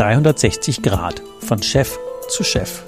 [0.00, 1.98] 360 Grad von Chef
[2.30, 2.84] zu Chef.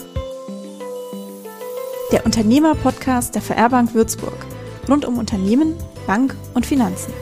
[2.10, 4.46] Der Unternehmer-Podcast der VR Bank Würzburg.
[4.88, 5.74] Rund um Unternehmen,
[6.06, 7.12] Bank und Finanzen.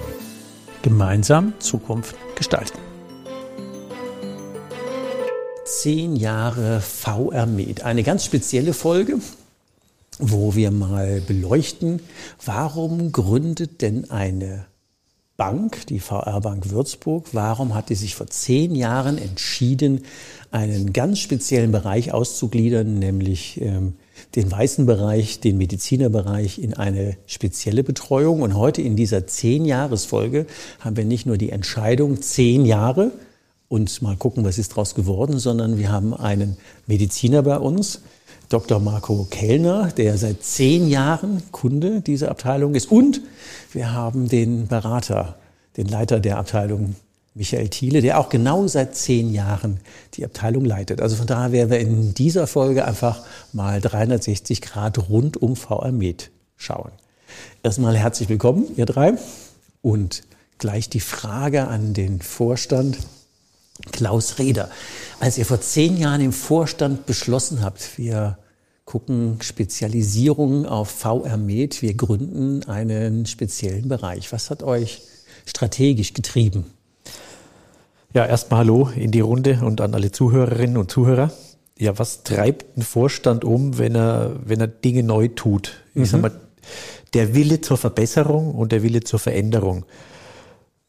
[0.82, 2.78] Gemeinsam Zukunft gestalten.
[5.64, 7.82] Zehn Jahre VR Med.
[7.82, 9.16] Eine ganz spezielle Folge,
[10.20, 12.00] wo wir mal beleuchten,
[12.44, 14.66] warum gründet denn eine
[15.40, 20.04] Bank, die VR Bank Würzburg, warum hat die sich vor zehn Jahren entschieden,
[20.50, 23.94] einen ganz speziellen Bereich auszugliedern, nämlich ähm,
[24.34, 28.42] den weißen Bereich, den Medizinerbereich in eine spezielle Betreuung.
[28.42, 30.44] Und heute in dieser Zehn-Jahres-Folge
[30.78, 33.10] haben wir nicht nur die Entscheidung zehn Jahre
[33.68, 38.02] und mal gucken, was ist daraus geworden, sondern wir haben einen Mediziner bei uns,
[38.50, 38.80] Dr.
[38.80, 42.90] Marco Kellner, der seit zehn Jahren Kunde dieser Abteilung ist.
[42.90, 43.20] Und
[43.72, 45.36] wir haben den Berater,
[45.76, 46.96] den Leiter der Abteilung,
[47.34, 49.78] Michael Thiele, der auch genau seit zehn Jahren
[50.14, 51.00] die Abteilung leitet.
[51.00, 55.92] Also von daher werden wir in dieser Folge einfach mal 360 Grad rund um VR
[55.92, 56.90] Med schauen.
[57.62, 59.14] Erstmal herzlich willkommen, ihr drei.
[59.80, 60.24] Und
[60.58, 62.98] gleich die Frage an den Vorstand.
[63.92, 64.70] Klaus Reder,
[65.18, 68.38] als ihr vor zehn Jahren im Vorstand beschlossen habt, wir
[68.84, 74.32] gucken Spezialisierung auf VR Med, wir gründen einen speziellen Bereich.
[74.32, 75.02] Was hat euch
[75.46, 76.64] strategisch getrieben?
[78.12, 81.30] Ja, erstmal Hallo in die Runde und an alle Zuhörerinnen und Zuhörer.
[81.78, 85.82] Ja, was treibt ein Vorstand um, wenn er, wenn er Dinge neu tut?
[85.94, 86.06] Ich mhm.
[86.06, 86.32] sag mal,
[87.14, 89.84] der Wille zur Verbesserung und der Wille zur Veränderung.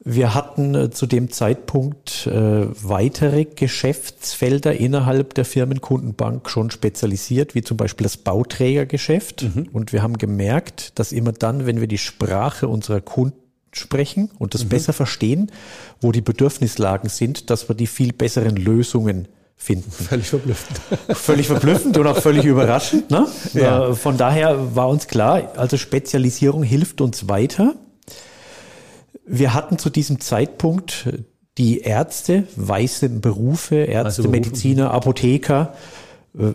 [0.03, 7.61] Wir hatten äh, zu dem Zeitpunkt äh, weitere Geschäftsfelder innerhalb der Firmenkundenbank schon spezialisiert, wie
[7.61, 9.43] zum Beispiel das Bauträgergeschäft.
[9.43, 9.69] Mhm.
[9.71, 13.37] Und wir haben gemerkt, dass immer dann, wenn wir die Sprache unserer Kunden
[13.73, 14.69] sprechen und das mhm.
[14.69, 15.51] besser verstehen,
[16.01, 19.91] wo die Bedürfnislagen sind, dass wir die viel besseren Lösungen finden.
[19.91, 20.79] Völlig verblüffend.
[21.15, 23.11] Völlig verblüffend und auch völlig überraschend.
[23.11, 23.27] Ne?
[23.53, 23.89] Ja.
[23.89, 27.75] Äh, von daher war uns klar, also Spezialisierung hilft uns weiter.
[29.25, 31.09] Wir hatten zu diesem Zeitpunkt
[31.57, 35.73] die Ärzte, weiße Berufe, Ärzte, also Mediziner, Apotheker,
[36.37, 36.53] äh,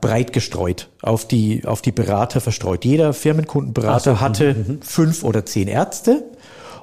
[0.00, 2.84] breit gestreut, auf die, auf die Berater verstreut.
[2.84, 4.82] Jeder Firmenkundenberater so, hatte mhm.
[4.82, 6.24] fünf oder zehn Ärzte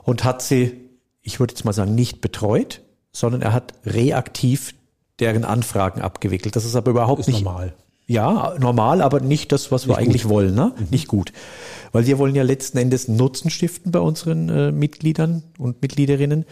[0.03, 0.89] und hat sie,
[1.21, 2.81] ich würde jetzt mal sagen, nicht betreut,
[3.11, 4.75] sondern er hat reaktiv
[5.19, 6.55] deren Anfragen abgewickelt.
[6.57, 7.73] Das ist aber überhaupt ist nicht normal.
[8.07, 10.53] Ja, normal, aber nicht das, was nicht wir eigentlich wollen.
[10.53, 10.73] Ne?
[10.77, 10.87] Mhm.
[10.91, 11.33] Nicht gut.
[11.91, 16.45] Weil wir wollen ja letzten Endes Nutzen stiften bei unseren äh, Mitgliedern und Mitgliederinnen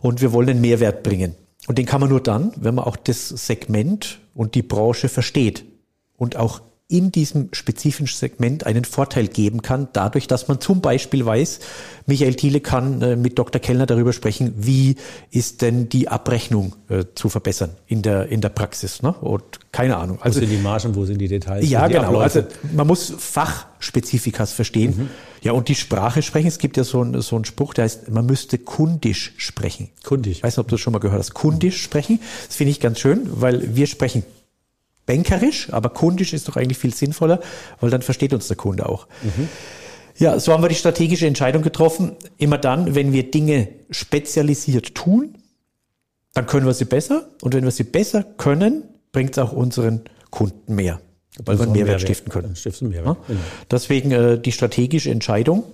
[0.00, 1.34] und wir wollen einen Mehrwert bringen.
[1.68, 5.64] Und den kann man nur dann, wenn man auch das Segment und die Branche versteht
[6.16, 11.26] und auch in diesem spezifischen Segment einen Vorteil geben kann, dadurch, dass man zum Beispiel
[11.26, 11.58] weiß,
[12.06, 13.60] Michael Thiele kann äh, mit Dr.
[13.60, 14.94] Kellner darüber sprechen, wie
[15.32, 19.02] ist denn die Abrechnung äh, zu verbessern in der, in der Praxis.
[19.02, 19.12] Ne?
[19.12, 19.42] Und
[19.72, 20.20] keine Ahnung.
[20.22, 21.68] Also, wo sind die Margen, wo sind die Details?
[21.68, 22.04] Ja, genau.
[22.04, 22.22] Abläufe?
[22.22, 22.42] Also
[22.72, 24.94] man muss Fachspezifikas verstehen.
[24.96, 25.10] Mhm.
[25.42, 26.46] Ja, und die Sprache sprechen.
[26.46, 29.88] Es gibt ja so einen so einen Spruch, der heißt, man müsste kundisch sprechen.
[30.04, 30.38] Kundisch.
[30.38, 31.34] Ich weiß nicht, ob du das schon mal gehört hast.
[31.34, 32.20] Kundisch sprechen.
[32.46, 34.22] Das finde ich ganz schön, weil wir sprechen
[35.06, 37.40] bankerisch, aber kundisch ist doch eigentlich viel sinnvoller,
[37.80, 39.06] weil dann versteht uns der Kunde auch.
[39.22, 39.48] Mhm.
[40.18, 42.16] Ja, so haben wir die strategische Entscheidung getroffen.
[42.38, 45.36] Immer dann, wenn wir Dinge spezialisiert tun,
[46.32, 47.28] dann können wir sie besser.
[47.42, 51.00] Und wenn wir sie besser können, bringt es auch unseren Kunden mehr,
[51.44, 52.56] weil wir einen Mehrwert, Mehrwert stiften können.
[52.56, 53.16] Stiften Mehrwert.
[53.16, 53.24] Ja?
[53.28, 53.40] Genau.
[53.70, 55.64] Deswegen äh, die strategische Entscheidung,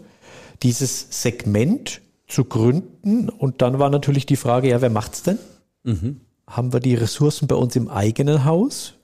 [0.63, 3.29] dieses Segment zu gründen.
[3.29, 5.39] Und dann war natürlich die Frage, ja, wer macht's denn?
[5.85, 6.21] Mhm.
[6.49, 8.95] Haben wir die Ressourcen bei uns im eigenen Haus?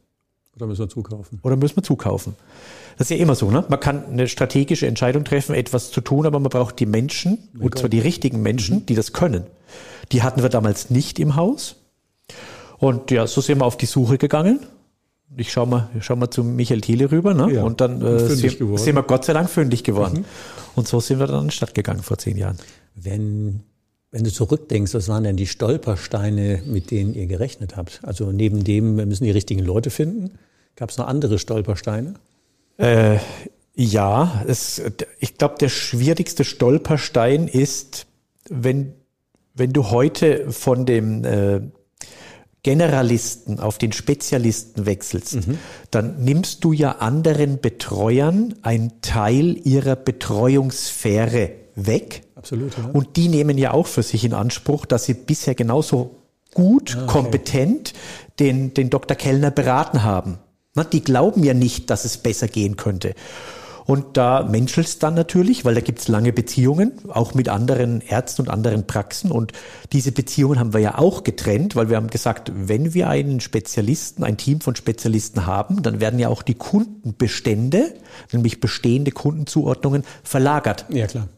[0.58, 1.38] Oder müssen wir zukaufen?
[1.42, 2.34] Oder müssen wir zukaufen?
[2.96, 3.64] Das ist ja immer so, ne?
[3.68, 7.64] Man kann eine strategische Entscheidung treffen, etwas zu tun, aber man braucht die Menschen, Mega.
[7.64, 8.86] und zwar die richtigen Menschen, mhm.
[8.86, 9.44] die das können.
[10.10, 11.76] Die hatten wir damals nicht im Haus.
[12.78, 14.60] Und ja, so sind wir auf die Suche gegangen.
[15.36, 17.52] Ich schau mal, schau mal zu Michael Thiele rüber, ne?
[17.52, 20.20] Ja, und dann äh, sind, sind, wir Gott sei Dank fündig geworden.
[20.20, 20.24] Mhm.
[20.74, 22.58] Und so sind wir dann in die Stadt gegangen vor zehn Jahren.
[22.94, 23.60] Wenn
[24.10, 28.00] wenn du zurückdenkst, was waren denn die Stolpersteine, mit denen ihr gerechnet habt?
[28.02, 30.38] Also neben dem, wir müssen die richtigen Leute finden.
[30.78, 32.14] Gab es noch andere Stolpersteine?
[32.76, 33.18] Äh,
[33.74, 34.80] ja, es,
[35.18, 38.06] ich glaube, der schwierigste Stolperstein ist,
[38.48, 38.92] wenn,
[39.54, 41.62] wenn du heute von dem äh,
[42.62, 45.58] Generalisten auf den Spezialisten wechselst, mhm.
[45.90, 52.22] dann nimmst du ja anderen Betreuern einen Teil ihrer Betreuungssphäre weg.
[52.36, 52.78] Absolut.
[52.78, 52.90] Ja.
[52.92, 56.22] Und die nehmen ja auch für sich in Anspruch, dass sie bisher genauso
[56.54, 57.12] gut, ah, okay.
[57.12, 57.94] kompetent
[58.38, 59.16] den, den Dr.
[59.16, 60.38] Kellner beraten haben.
[60.84, 63.14] Die glauben ja nicht, dass es besser gehen könnte.
[63.88, 68.50] Und da menschelt's dann natürlich, weil da gibt's lange Beziehungen, auch mit anderen Ärzten und
[68.50, 69.30] anderen Praxen.
[69.30, 69.52] Und
[69.92, 74.24] diese Beziehungen haben wir ja auch getrennt, weil wir haben gesagt, wenn wir einen Spezialisten,
[74.24, 77.94] ein Team von Spezialisten haben, dann werden ja auch die Kundenbestände,
[78.30, 80.84] nämlich bestehende Kundenzuordnungen, verlagert.
[80.90, 81.28] Ja, klar.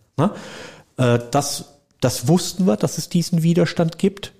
[0.97, 1.67] Äh, Das,
[2.01, 4.33] das wussten wir, dass es diesen Widerstand gibt.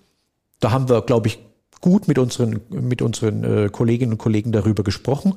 [0.59, 1.39] Da haben wir, glaube ich,
[1.81, 5.35] gut mit unseren, mit unseren äh, Kolleginnen und Kollegen darüber gesprochen.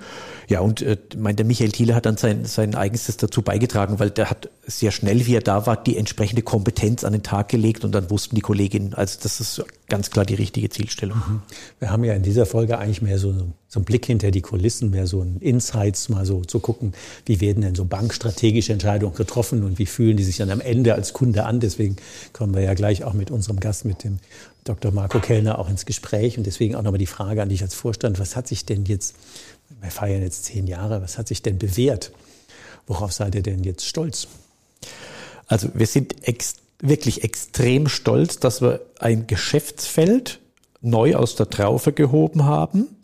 [0.50, 4.10] Ja, und äh, mein, der Michael Thiele hat dann sein, sein eigenstes dazu beigetragen, weil
[4.10, 7.86] der hat sehr schnell, wie er da war, die entsprechende Kompetenz an den Tag gelegt
[7.86, 11.42] und dann wussten die Kolleginnen, also das ist ganz klar die richtige Zielstellung.
[11.80, 13.34] Wir haben ja in dieser Folge eigentlich mehr so,
[13.68, 16.94] so einen Blick hinter die Kulissen, mehr so ein Insights, mal so zu gucken,
[17.26, 20.96] wie werden denn so bankstrategische Entscheidungen getroffen und wie fühlen die sich dann am Ende
[20.96, 21.60] als Kunde an.
[21.60, 21.98] Deswegen
[22.32, 24.20] kommen wir ja gleich auch mit unserem Gast, mit dem
[24.64, 24.92] Dr.
[24.92, 26.38] Marco Kellner, auch ins Gespräch.
[26.38, 29.16] Und deswegen auch nochmal die Frage an dich als Vorstand, was hat sich denn jetzt,
[29.82, 32.12] wir feiern jetzt zehn Jahre, was hat sich denn bewährt?
[32.88, 34.28] Worauf seid ihr denn jetzt stolz?
[35.48, 40.40] Also wir sind ex wirklich extrem stolz, dass wir ein Geschäftsfeld
[40.82, 42.98] neu aus der Traufe gehoben haben,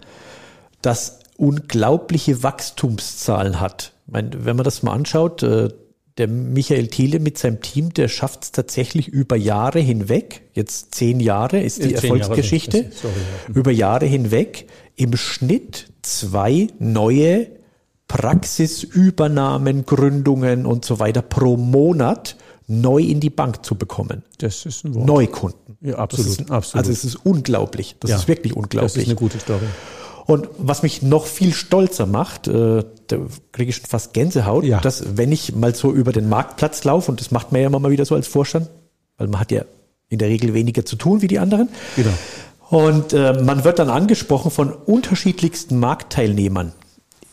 [0.82, 3.94] das unglaubliche Wachstumszahlen hat.
[4.06, 5.70] Meine, wenn man das mal anschaut, äh,
[6.20, 11.20] der Michael Thiele mit seinem Team, der schafft es tatsächlich über Jahre hinweg, jetzt zehn
[11.20, 13.14] Jahre ist die Äh, Jahre, Erfolgsgeschichte, das ist- sorry,
[13.48, 13.56] ja.
[13.56, 17.48] über Jahre hinweg im Schnitt zwei neue
[18.08, 22.36] Praxisübernahmen, Gründungen und so weiter pro Monat
[22.68, 24.24] neu in die Bank zu bekommen.
[24.40, 25.06] Das ist ein Wort.
[25.08, 25.78] Neukunden.
[25.82, 26.76] Ja, absolut, Das ist, absolut.
[26.88, 27.96] Also es ist unglaublich.
[28.00, 28.96] Das Ja, ist wirklich Das unglaublich.
[28.98, 29.66] ist eine gute Story.
[30.30, 33.18] Und was mich noch viel stolzer macht, äh, da
[33.52, 34.80] kriege ich schon fast Gänsehaut, Ja.
[34.80, 37.80] dass wenn ich mal so über den Marktplatz laufe, und das macht man ja immer
[37.80, 38.70] mal wieder so als Vorstand,
[39.18, 39.64] weil man hat ja
[40.08, 41.70] in der Regel weniger zu tun wie die anderen.
[41.96, 42.12] Genau.
[42.70, 46.74] Und äh, man wird dann angesprochen von unterschiedlichsten Marktteilnehmern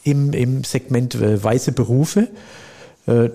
[0.03, 2.29] im, im Segment äh, weiße Berufe,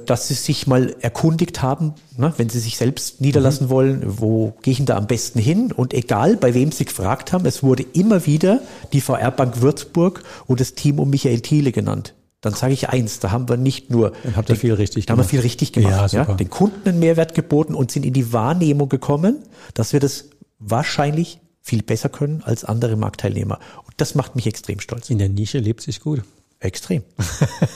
[0.05, 4.73] dass sie sich mal erkundigt haben, ne, wenn sie sich selbst niederlassen wollen, wo gehe
[4.73, 5.71] ich denn da am besten hin?
[5.71, 8.59] Und egal, bei wem sie gefragt haben, es wurde immer wieder
[8.91, 12.13] die VR Bank Würzburg und das Team um Michael Thiele genannt.
[12.41, 15.11] Dann sage ich eins, da haben wir nicht nur Dann habt ihr viel richtig da
[15.13, 16.35] haben wir viel richtig Ja, gemacht, ja, super.
[16.35, 19.43] den Kunden einen Mehrwert geboten und sind in die Wahrnehmung gekommen,
[19.75, 20.25] dass wir das
[20.59, 23.59] wahrscheinlich viel besser können als andere Marktteilnehmer.
[23.85, 25.09] Und das macht mich extrem stolz.
[25.11, 26.23] In der Nische lebt sich gut.
[26.61, 27.03] Extrem.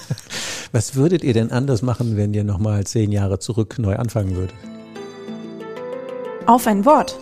[0.72, 4.56] Was würdet ihr denn anders machen, wenn ihr nochmal zehn Jahre zurück neu anfangen würdet?
[6.46, 7.18] Auf ein Wort.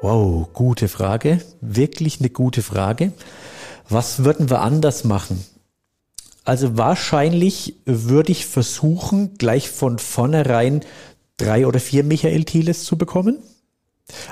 [0.00, 1.40] Wow, gute Frage.
[1.60, 3.12] Wirklich eine gute Frage.
[3.88, 5.44] Was würden wir anders machen?
[6.44, 10.82] Also wahrscheinlich würde ich versuchen, gleich von vornherein
[11.36, 13.38] drei oder vier Michael Thieles zu bekommen.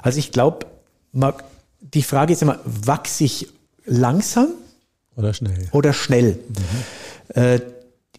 [0.03, 0.67] Also ich glaube,
[1.81, 3.49] die Frage ist immer, wachse ich
[3.85, 4.49] langsam
[5.17, 5.69] Oder schnell?
[5.73, 6.39] oder schnell?
[7.35, 7.61] Äh,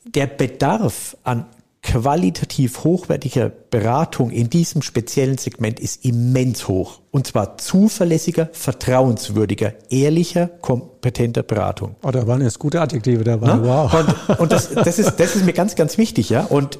[0.05, 1.45] der Bedarf an
[1.83, 7.01] qualitativ hochwertiger Beratung in diesem speziellen Segment ist immens hoch.
[7.11, 11.95] Und zwar zuverlässiger, vertrauenswürdiger, ehrlicher, kompetenter Beratung.
[12.01, 13.55] Oh, da waren jetzt gute Adjektive dabei.
[13.55, 13.63] Ne?
[13.65, 13.93] Wow.
[13.93, 16.45] Und, und das, das, ist, das ist mir ganz, ganz wichtig, ja.
[16.45, 16.79] Und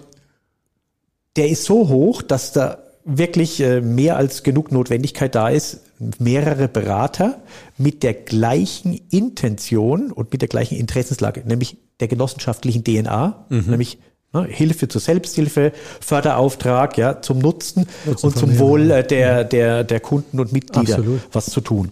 [1.36, 5.82] der ist so hoch, dass da wirklich äh, mehr als genug Notwendigkeit da ist,
[6.20, 7.42] mehrere Berater
[7.78, 13.98] mit der gleichen Intention und mit der gleichen Interessenslage, nämlich der genossenschaftlichen DNA, nämlich
[14.34, 15.72] ne, Hilfe zur Selbsthilfe,
[16.02, 18.60] Förderauftrag, ja, zum Nutzen, Nutzen und zum.
[18.60, 21.22] Wohl äh, der, der, der Kunden und Mitglieder Absolut.
[21.32, 21.92] was zu tun.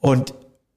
[0.00, 0.34] Und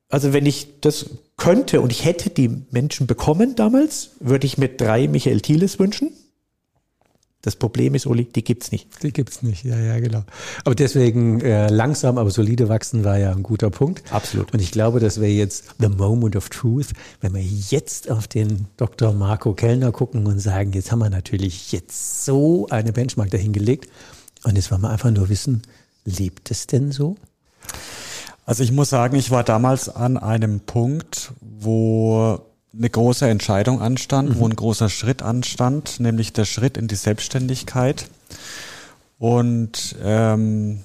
[0.09, 4.69] also wenn ich das könnte und ich hätte die Menschen bekommen damals, würde ich mir
[4.69, 6.11] drei Michael Thieles wünschen.
[7.43, 8.88] Das Problem ist, Uli, die gibt's nicht.
[9.03, 10.23] Die gibt's nicht, ja, ja, genau.
[10.63, 14.01] Aber deswegen äh, langsam, aber solide wachsen war ja ein guter Punkt.
[14.13, 14.53] Absolut.
[14.53, 18.67] Und ich glaube, das wäre jetzt the moment of truth, wenn wir jetzt auf den
[18.77, 19.12] Dr.
[19.12, 23.89] Marco Kellner gucken und sagen, jetzt haben wir natürlich jetzt so eine Benchmark dahingelegt.
[24.45, 25.63] Und jetzt wollen wir einfach nur wissen,
[26.05, 27.17] lebt es denn so?
[28.45, 32.39] Also ich muss sagen, ich war damals an einem Punkt, wo
[32.75, 38.07] eine große Entscheidung anstand, wo ein großer Schritt anstand, nämlich der Schritt in die Selbstständigkeit.
[39.19, 40.81] Und ähm,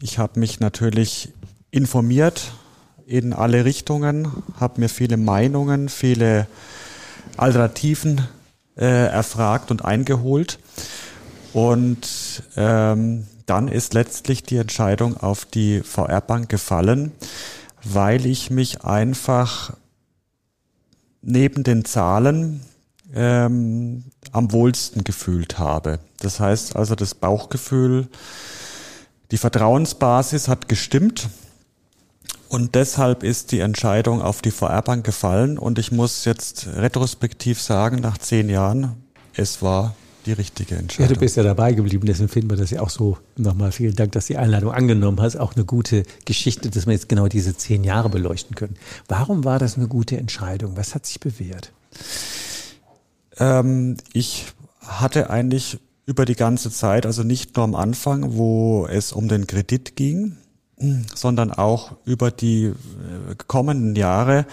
[0.00, 1.32] ich habe mich natürlich
[1.70, 2.52] informiert
[3.06, 6.46] in alle Richtungen, habe mir viele Meinungen, viele
[7.36, 8.26] Alternativen
[8.76, 10.58] äh, erfragt und eingeholt.
[11.52, 17.12] Und ähm, dann ist letztlich die Entscheidung auf die VR-Bank gefallen,
[17.82, 19.74] weil ich mich einfach
[21.22, 22.60] neben den Zahlen
[23.14, 25.98] ähm, am wohlsten gefühlt habe.
[26.20, 28.08] Das heißt also, das Bauchgefühl,
[29.30, 31.28] die Vertrauensbasis hat gestimmt
[32.48, 38.00] Und deshalb ist die Entscheidung auf die VR-Bank gefallen und ich muss jetzt retrospektiv sagen,
[38.00, 39.02] nach zehn Jahren,
[39.34, 39.94] es war
[40.26, 41.08] die richtige Entscheidung.
[41.08, 43.18] Ja, du bist ja dabei geblieben, deswegen finden wir das ja auch so.
[43.36, 45.36] Nochmal vielen Dank, dass du die Einladung angenommen hast.
[45.36, 48.76] Auch eine gute Geschichte, dass wir jetzt genau diese zehn Jahre beleuchten können.
[49.08, 50.76] Warum war das eine gute Entscheidung?
[50.76, 51.72] Was hat sich bewährt?
[53.38, 54.46] Ähm, ich
[54.80, 59.46] hatte eigentlich über die ganze Zeit, also nicht nur am Anfang, wo es um den
[59.46, 60.36] Kredit ging,
[61.14, 62.74] sondern auch über die äh,
[63.46, 64.46] kommenden Jahre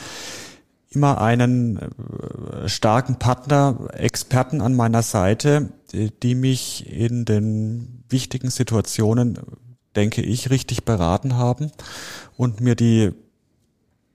[0.91, 9.39] immer einen äh, starken Partner, Experten an meiner Seite, die mich in den wichtigen Situationen,
[9.95, 11.71] denke ich, richtig beraten haben
[12.37, 13.11] und mir die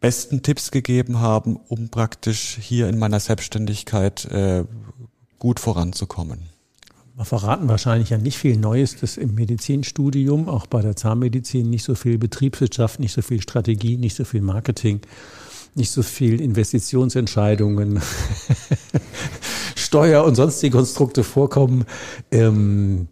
[0.00, 4.64] besten Tipps gegeben haben, um praktisch hier in meiner Selbstständigkeit äh,
[5.38, 6.40] gut voranzukommen.
[7.16, 11.84] Wir verraten wahrscheinlich ja nicht viel Neues, dass im Medizinstudium, auch bei der Zahnmedizin, nicht
[11.84, 15.00] so viel Betriebswirtschaft, nicht so viel Strategie, nicht so viel Marketing,
[15.76, 18.00] nicht so viel Investitionsentscheidungen,
[19.76, 21.84] Steuer und sonstige Konstrukte vorkommen.
[22.30, 23.08] Ähm,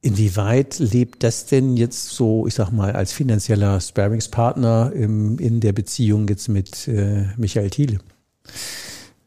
[0.00, 5.72] inwieweit lebt das denn jetzt so, ich sag mal, als finanzieller Sparingspartner im, in der
[5.72, 7.98] Beziehung jetzt mit äh, Michael Thiele?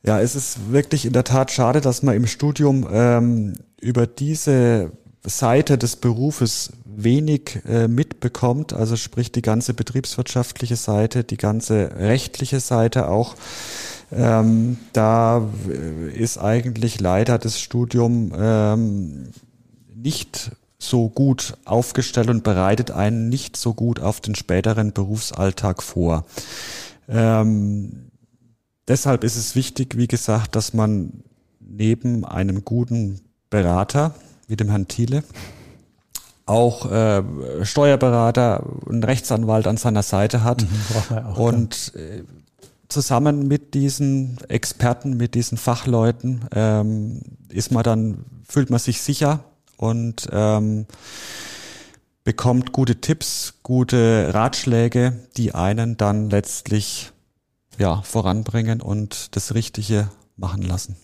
[0.03, 4.91] Ja, es ist wirklich in der Tat schade, dass man im Studium ähm, über diese
[5.23, 12.59] Seite des Berufes wenig äh, mitbekommt, also sprich die ganze betriebswirtschaftliche Seite, die ganze rechtliche
[12.59, 13.35] Seite auch.
[14.11, 15.47] Ähm, da
[16.15, 19.29] ist eigentlich leider das Studium ähm,
[19.93, 26.25] nicht so gut aufgestellt und bereitet einen nicht so gut auf den späteren Berufsalltag vor.
[27.07, 28.09] Ähm,
[28.89, 31.23] Deshalb ist es wichtig, wie gesagt, dass man
[31.59, 33.21] neben einem guten
[33.51, 34.15] Berater
[34.49, 35.23] wie dem Herrn Thiele
[36.49, 37.23] auch äh,
[37.63, 42.23] Steuerberater und Rechtsanwalt an seiner Seite hat mhm, auch, und äh,
[42.89, 49.41] zusammen mit diesen Experten, mit diesen Fachleuten ähm, ist man dann fühlt man sich sicher
[49.77, 50.87] und ähm,
[52.23, 57.11] bekommt gute Tipps, gute Ratschläge, die einen dann letztlich
[57.77, 60.95] ja, voranbringen und das Richtige machen lassen.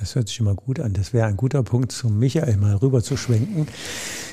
[0.00, 0.92] Das hört sich immer gut an.
[0.92, 3.66] Das wäre ein guter Punkt, zum Michael mal rüber zu schwenken.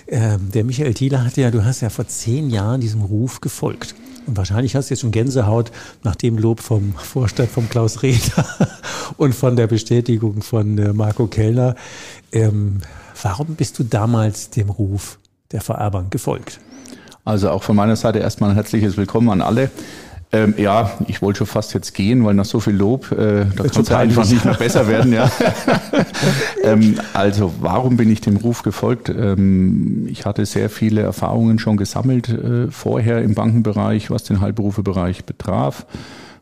[0.07, 3.95] Ähm, der Michael Thieler hat ja, du hast ja vor zehn Jahren diesem Ruf gefolgt.
[4.25, 5.71] Und wahrscheinlich hast du jetzt schon Gänsehaut
[6.03, 8.45] nach dem Lob vom Vorstand von Klaus Reder
[9.17, 11.75] und von der Bestätigung von äh, Marco Kellner.
[12.31, 12.79] Ähm,
[13.21, 15.19] warum bist du damals dem Ruf
[15.51, 16.59] der VR-Bank gefolgt?
[17.25, 19.71] Also auch von meiner Seite erstmal ein herzliches Willkommen an alle.
[20.33, 23.63] Ähm, ja, ich wollte schon fast jetzt gehen, weil nach so viel Lob, äh, da
[23.65, 25.13] kann es ja einfach nicht mehr besser werden.
[25.13, 25.31] Ja.
[26.63, 29.09] ähm, also warum bin ich dem Ruf gefolgt?
[29.09, 35.25] Ähm, ich hatte sehr viele Erfahrungen schon gesammelt äh, vorher im Bankenbereich, was den Heilberufebereich
[35.25, 35.85] betraf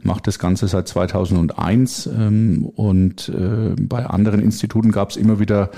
[0.04, 5.70] mache das Ganze seit 2001 ähm, und äh, bei anderen Instituten gab es immer wieder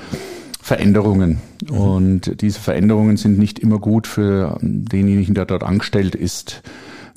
[0.62, 1.42] Veränderungen.
[1.70, 1.78] Mhm.
[1.78, 6.64] Und diese Veränderungen sind nicht immer gut für denjenigen, der dort angestellt ist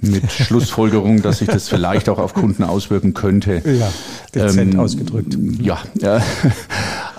[0.00, 3.62] mit Schlussfolgerung, dass sich das vielleicht auch auf Kunden auswirken könnte.
[3.64, 3.92] Ja,
[4.34, 5.36] dezent ähm, ausgedrückt.
[5.60, 6.20] Ja, ja.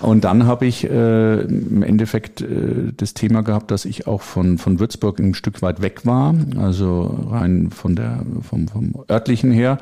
[0.01, 4.57] Und dann habe ich äh, im Endeffekt äh, das Thema gehabt, dass ich auch von,
[4.57, 9.79] von Würzburg ein Stück weit weg war, also rein von der, vom, vom örtlichen her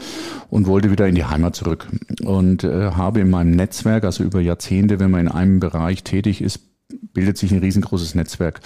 [0.49, 1.87] und wollte wieder in die Heimat zurück.
[2.23, 6.41] Und äh, habe in meinem Netzwerk, also über Jahrzehnte, wenn man in einem Bereich tätig
[6.41, 6.59] ist,
[7.13, 8.61] bildet sich ein riesengroßes Netzwerk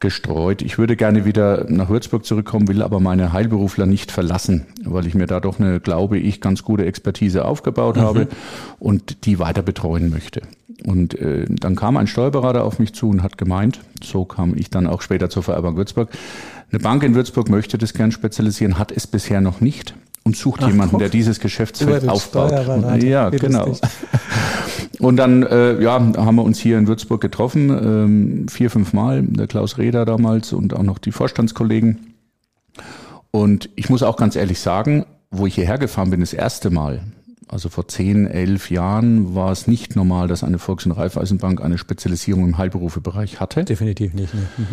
[0.00, 0.62] gestreut.
[0.62, 5.14] Ich würde gerne wieder nach Würzburg zurückkommen, will aber meine Heilberufler nicht verlassen, weil ich
[5.14, 8.00] mir da doch eine, glaube ich, ganz gute Expertise aufgebaut mhm.
[8.00, 8.28] habe
[8.78, 10.42] und die weiter betreuen möchte.
[10.84, 14.70] Und äh, dann kam ein Steuerberater auf mich zu und hat gemeint, so kam ich
[14.70, 16.10] dann auch später zur Vererbank Würzburg,
[16.70, 20.60] eine Bank in Würzburg möchte das gern spezialisieren, hat es bisher noch nicht und sucht
[20.62, 21.00] Ach, jemanden, guck.
[21.00, 22.52] der dieses Geschäftsfeld aufbaut.
[23.02, 23.76] Ja, genau.
[25.00, 29.22] Und dann äh, ja, haben wir uns hier in Würzburg getroffen, ähm, vier, fünf Mal,
[29.22, 32.14] der Klaus Reder damals und auch noch die Vorstandskollegen.
[33.30, 37.02] Und ich muss auch ganz ehrlich sagen, wo ich hierher gefahren bin, das erste Mal,
[37.46, 41.78] also vor zehn, elf Jahren, war es nicht normal, dass eine Volks- und Raiffeisenbank eine
[41.78, 43.64] Spezialisierung im Heilberufebereich hatte.
[43.64, 44.34] Definitiv nicht.
[44.34, 44.40] Ne?
[44.56, 44.66] Mhm.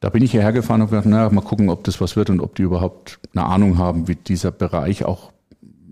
[0.00, 2.40] Da bin ich hierher gefahren und gedacht, naja, mal gucken, ob das was wird und
[2.40, 5.32] ob die überhaupt eine Ahnung haben, wie dieser Bereich auch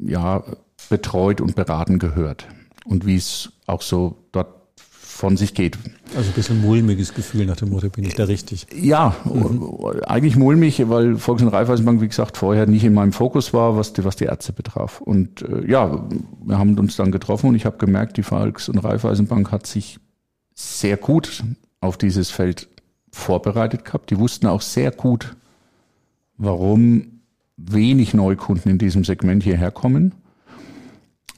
[0.05, 0.45] ja,
[0.91, 2.47] betreut und beraten gehört
[2.85, 4.49] und wie es auch so dort
[5.15, 5.79] von sich geht.
[6.17, 8.67] Also ein bisschen mulmiges Gefühl nach dem Motto, bin ich da richtig?
[8.75, 9.63] Ja, mhm.
[10.07, 13.93] eigentlich mulmig, weil Volks- und Raiffeisenbank, wie gesagt, vorher nicht in meinem Fokus war, was
[13.93, 15.01] die, was die Ärzte betraf.
[15.01, 16.05] Und äh, ja,
[16.45, 19.99] wir haben uns dann getroffen und ich habe gemerkt, die Volks- und Raiffeisenbank hat sich
[20.55, 21.45] sehr gut
[21.81, 22.69] auf dieses Feld
[23.13, 24.11] vorbereitet gehabt.
[24.11, 25.37] Die wussten auch sehr gut,
[26.37, 27.21] warum
[27.57, 30.13] wenig Neukunden in diesem Segment hierher kommen.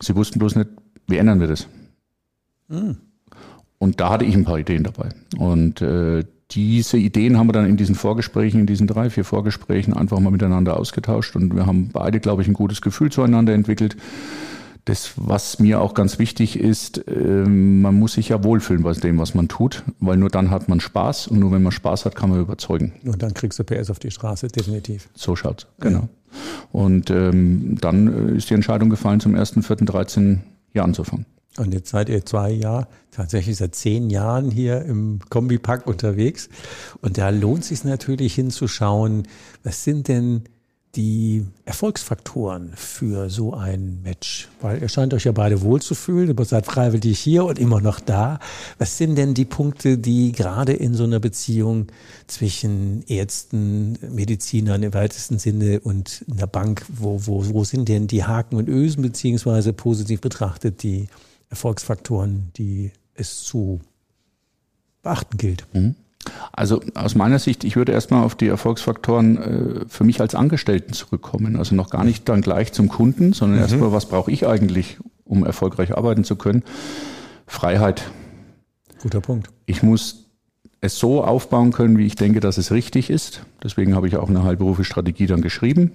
[0.00, 0.70] Sie wussten bloß nicht,
[1.06, 1.66] wie ändern wir das?
[2.68, 2.96] Mhm.
[3.78, 5.10] Und da hatte ich ein paar Ideen dabei.
[5.36, 9.92] Und äh, diese Ideen haben wir dann in diesen Vorgesprächen, in diesen drei, vier Vorgesprächen
[9.94, 13.96] einfach mal miteinander ausgetauscht und wir haben beide, glaube ich, ein gutes Gefühl zueinander entwickelt.
[14.84, 19.18] Das, was mir auch ganz wichtig ist, ähm, man muss sich ja wohlfühlen bei dem,
[19.18, 22.14] was man tut, weil nur dann hat man Spaß und nur wenn man Spaß hat,
[22.14, 22.92] kann man überzeugen.
[23.04, 25.08] Und dann kriegst du PS auf die Straße, definitiv.
[25.14, 25.98] So schaut's, genau.
[25.98, 26.08] Ja.
[26.70, 30.38] Und ähm, dann äh, ist die Entscheidung gefallen, zum 1.4.13
[30.73, 31.26] hier anzufangen.
[31.58, 36.49] Und jetzt seid ihr zwei Jahre, tatsächlich seit zehn Jahren hier im Kombipack unterwegs.
[37.00, 39.26] Und da lohnt es sich natürlich hinzuschauen,
[39.62, 40.44] was sind denn
[40.96, 44.48] die Erfolgsfaktoren für so ein Match?
[44.60, 48.40] Weil ihr scheint euch ja beide wohlzufühlen, aber seid freiwillig hier und immer noch da.
[48.78, 51.86] Was sind denn die Punkte, die gerade in so einer Beziehung
[52.26, 58.24] zwischen Ärzten, Medizinern im weitesten Sinne und einer Bank, wo, wo, wo sind denn die
[58.24, 61.08] Haken und Ösen, beziehungsweise positiv betrachtet die
[61.50, 63.80] Erfolgsfaktoren, die es zu
[65.02, 65.66] beachten gilt?
[65.72, 65.94] Mhm.
[66.52, 70.92] Also aus meiner Sicht, ich würde erstmal auf die Erfolgsfaktoren äh, für mich als Angestellten
[70.92, 71.56] zurückkommen.
[71.56, 73.62] Also noch gar nicht dann gleich zum Kunden, sondern mhm.
[73.62, 76.62] erstmal, was brauche ich eigentlich, um erfolgreich arbeiten zu können?
[77.47, 78.11] Freiheit.
[79.00, 79.50] Guter Punkt.
[79.66, 80.26] Ich muss
[80.80, 83.42] es so aufbauen können, wie ich denke, dass es richtig ist.
[83.62, 85.92] Deswegen habe ich auch eine Heilberufestrategie dann geschrieben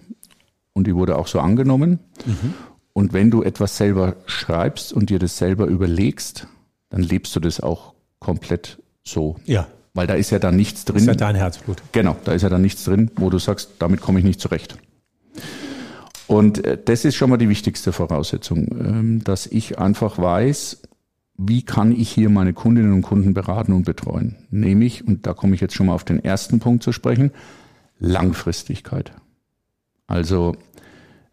[0.73, 1.99] und die wurde auch so angenommen.
[2.25, 2.53] Mhm.
[2.93, 6.47] Und wenn du etwas selber schreibst und dir das selber überlegst,
[6.89, 9.37] dann lebst du das auch komplett so.
[9.45, 9.67] Ja.
[9.93, 10.95] Weil da ist ja dann nichts drin.
[10.95, 11.81] Das ist ja dein Herzblut.
[11.91, 14.77] Genau, da ist ja dann nichts drin, wo du sagst, damit komme ich nicht zurecht.
[16.27, 20.81] Und äh, das ist schon mal die wichtigste Voraussetzung, ähm, dass ich einfach weiß,
[21.37, 24.37] wie kann ich hier meine Kundinnen und Kunden beraten und betreuen.
[24.49, 27.31] Nämlich, und da komme ich jetzt schon mal auf den ersten Punkt zu sprechen,
[27.99, 29.11] Langfristigkeit.
[30.07, 30.55] Also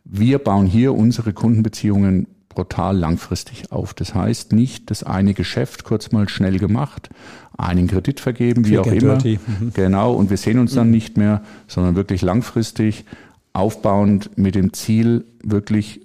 [0.05, 2.27] wir bauen hier unsere Kundenbeziehungen
[2.59, 3.95] brutal langfristig auf.
[3.95, 7.09] Das heißt nicht das eine Geschäft kurz mal schnell gemacht,
[7.57, 9.19] einen Kredit vergeben, wie auch immer.
[9.23, 9.39] Mhm.
[9.75, 10.93] Genau, und wir sehen uns dann mhm.
[10.93, 13.05] nicht mehr, sondern wirklich langfristig
[13.53, 16.01] aufbauend mit dem Ziel, wirklich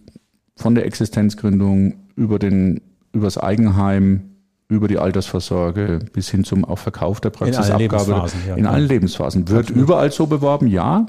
[0.56, 2.82] von der Existenzgründung über den,
[3.13, 4.22] übers Eigenheim,
[4.68, 7.84] über die Altersvorsorge bis hin zum auch Verkauf der Praxisabgabe.
[7.84, 8.39] In allen Lebensphasen.
[8.48, 9.50] Ja, in allen Lebensphasen.
[9.50, 9.84] Wird Absolut.
[9.84, 11.08] überall so beworben, ja.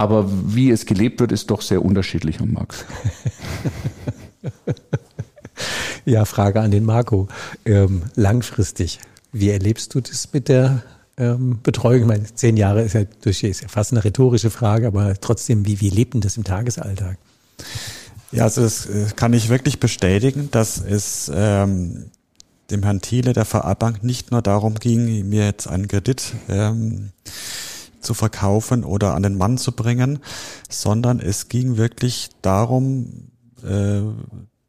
[0.00, 2.86] Aber wie es gelebt wird, ist doch sehr unterschiedlich am Markt.
[6.06, 7.28] ja, Frage an den Marco.
[7.66, 8.98] Ähm, langfristig,
[9.30, 10.82] wie erlebst du das mit der
[11.18, 12.00] ähm, Betreuung?
[12.00, 15.82] Ich meine, zehn Jahre ist ja, ist ja fast eine rhetorische Frage, aber trotzdem, wie,
[15.82, 17.18] wie lebt denn das im Tagesalltag?
[18.32, 22.06] Ja, also das äh, kann ich wirklich bestätigen, dass es ähm,
[22.70, 27.10] dem Herrn Thiele der VR-Bank nicht nur darum ging, mir jetzt einen Kredit ähm,
[28.00, 30.20] zu verkaufen oder an den Mann zu bringen,
[30.68, 33.30] sondern es ging wirklich darum,
[33.62, 34.00] äh,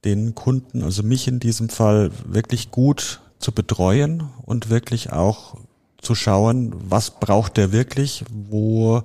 [0.04, 5.56] den Kunden, also mich in diesem Fall, wirklich gut zu betreuen und wirklich auch
[6.02, 9.04] zu schauen, was braucht der wirklich, wo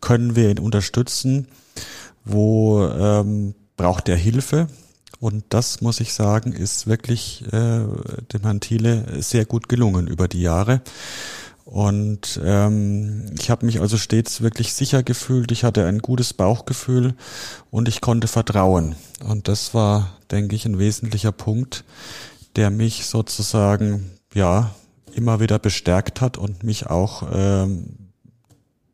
[0.00, 1.48] können wir ihn unterstützen,
[2.24, 4.68] wo ähm, braucht er Hilfe.
[5.20, 7.80] Und das, muss ich sagen, ist wirklich äh,
[8.32, 10.82] dem Herrn Thiele sehr gut gelungen über die Jahre.
[11.64, 15.50] Und ähm, ich habe mich also stets wirklich sicher gefühlt.
[15.50, 17.14] Ich hatte ein gutes Bauchgefühl
[17.70, 18.96] und ich konnte vertrauen.
[19.26, 21.84] Und das war, denke ich, ein wesentlicher Punkt,
[22.56, 24.74] der mich sozusagen ja
[25.14, 28.10] immer wieder bestärkt hat und mich auch ähm,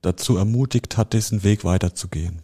[0.00, 2.42] dazu ermutigt hat, diesen Weg weiterzugehen.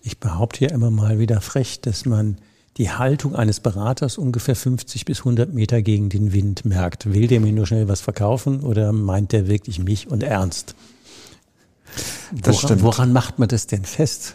[0.00, 2.38] Ich behaupte ja immer mal wieder frech, dass man
[2.76, 7.12] die Haltung eines Beraters ungefähr 50 bis 100 Meter gegen den Wind merkt.
[7.12, 10.74] Will der mir nur schnell was verkaufen oder meint der wirklich mich und ernst?
[12.32, 14.34] Das woran, woran macht man das denn fest?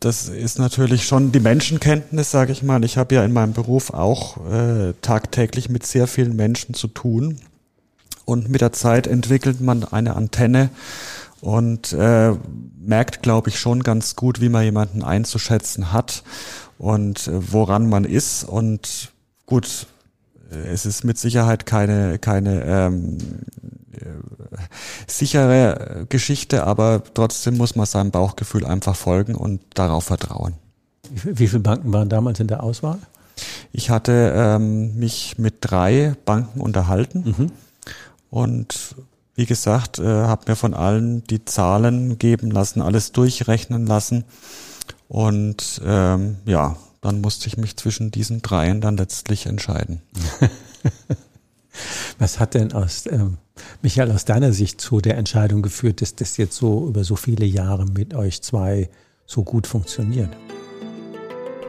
[0.00, 2.84] Das ist natürlich schon die Menschenkenntnis, sage ich mal.
[2.84, 7.38] Ich habe ja in meinem Beruf auch äh, tagtäglich mit sehr vielen Menschen zu tun.
[8.24, 10.68] Und mit der Zeit entwickelt man eine Antenne
[11.40, 12.32] und äh,
[12.78, 16.22] merkt, glaube ich, schon ganz gut, wie man jemanden einzuschätzen hat
[16.78, 18.44] und äh, woran man ist.
[18.44, 19.12] Und
[19.46, 19.86] gut,
[20.50, 23.18] äh, es ist mit Sicherheit keine, keine ähm,
[23.92, 24.06] äh,
[25.06, 30.54] sichere Geschichte, aber trotzdem muss man seinem Bauchgefühl einfach folgen und darauf vertrauen.
[31.24, 32.98] Wie viele Banken waren damals in der Auswahl?
[33.72, 37.52] Ich hatte ähm, mich mit drei Banken unterhalten mhm.
[38.30, 38.96] und
[39.38, 44.24] wie gesagt, äh, habe mir von allen die Zahlen geben lassen, alles durchrechnen lassen.
[45.06, 50.02] Und ähm, ja, dann musste ich mich zwischen diesen dreien dann letztlich entscheiden.
[52.18, 53.38] Was hat denn aus, ähm,
[53.80, 57.46] Michael, aus deiner Sicht zu der Entscheidung geführt, dass das jetzt so über so viele
[57.46, 58.90] Jahre mit euch zwei
[59.24, 60.30] so gut funktioniert?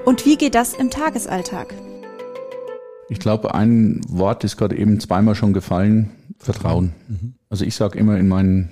[0.06, 1.76] Und wie geht das im Tagesalltag?
[3.10, 6.94] Ich glaube, ein Wort ist gerade eben zweimal schon gefallen, Vertrauen.
[7.08, 7.34] Mhm.
[7.50, 8.70] Also ich sage immer in meinen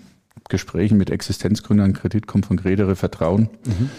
[0.47, 3.49] Gesprächen mit Existenzgründern, Kredit kommt von Gredere, Vertrauen.
[3.65, 3.89] Mhm.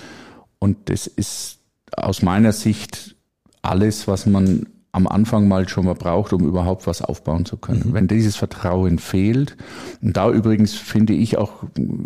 [0.61, 1.59] Und das ist
[1.96, 3.16] aus meiner Sicht
[3.62, 7.88] alles, was man am Anfang mal schon mal braucht, um überhaupt was aufbauen zu können.
[7.88, 7.92] Mhm.
[7.92, 9.57] Wenn dieses Vertrauen fehlt,
[10.01, 11.64] und da übrigens finde ich auch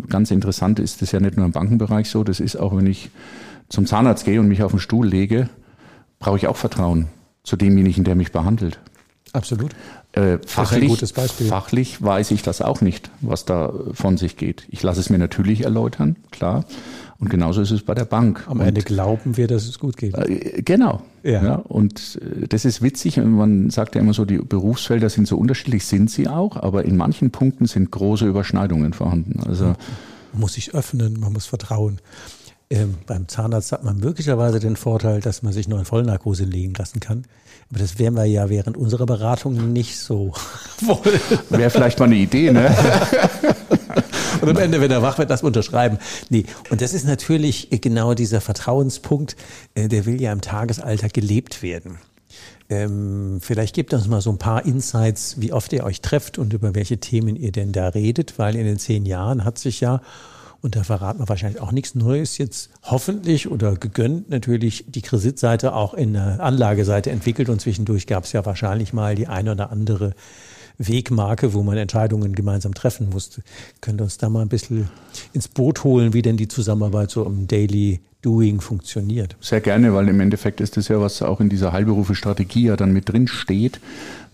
[0.09, 3.11] ganz interessant, ist das ja nicht nur im Bankenbereich so, das ist auch, wenn ich
[3.69, 5.49] zum Zahnarzt gehe und mich auf den Stuhl lege,
[6.19, 7.07] brauche ich auch Vertrauen
[7.43, 8.79] zu demjenigen, der mich behandelt.
[9.33, 9.71] Absolut.
[10.11, 11.03] Äh, fachlich,
[11.49, 14.67] fachlich weiß ich das auch nicht, was da von sich geht.
[14.69, 16.65] Ich lasse es mir natürlich erläutern, klar.
[17.17, 18.45] Und genauso ist es bei der Bank.
[18.47, 20.13] Am und, Ende glauben wir, dass es gut geht.
[20.13, 21.01] Äh, genau.
[21.23, 21.43] Ja.
[21.43, 21.55] ja.
[21.55, 23.17] Und äh, das ist witzig.
[23.17, 26.95] Man sagt ja immer so, die Berufsfelder sind so unterschiedlich, sind sie auch, aber in
[26.95, 29.39] manchen Punkten sind große Überschneidungen vorhanden.
[29.47, 29.73] Also
[30.33, 31.99] man muss sich öffnen, man muss vertrauen.
[32.69, 36.73] Ähm, beim Zahnarzt hat man möglicherweise den Vorteil, dass man sich nur in Vollnarkose legen
[36.77, 37.25] lassen kann.
[37.69, 40.33] Aber das wären wir ja während unserer Beratung nicht so
[40.81, 41.19] wollen.
[41.49, 42.75] Wäre vielleicht mal eine Idee, ne?
[44.41, 45.99] Und am Ende, wenn er wach wird, das unterschreiben.
[46.29, 49.37] Nee, und das ist natürlich genau dieser Vertrauenspunkt,
[49.73, 51.97] äh, der will ja im Tagesalter gelebt werden.
[52.69, 56.51] Ähm, vielleicht gebt uns mal so ein paar Insights, wie oft ihr euch trefft und
[56.51, 60.01] über welche Themen ihr denn da redet, weil in den zehn Jahren hat sich ja
[60.63, 65.75] und da verraten wir wahrscheinlich auch nichts Neues jetzt hoffentlich oder gegönnt natürlich die Kreditseite
[65.75, 69.71] auch in der Anlageseite entwickelt und zwischendurch gab es ja wahrscheinlich mal die eine oder
[69.71, 70.13] andere
[70.77, 73.43] Wegmarke, wo man Entscheidungen gemeinsam treffen musste.
[73.81, 74.89] Könnt ihr uns da mal ein bisschen
[75.33, 79.35] ins Boot holen, wie denn die Zusammenarbeit so im Daily Doing funktioniert?
[79.41, 82.93] Sehr gerne, weil im Endeffekt ist das ja, was auch in dieser Heilberufe-Strategie ja dann
[82.93, 83.81] mit drin steht.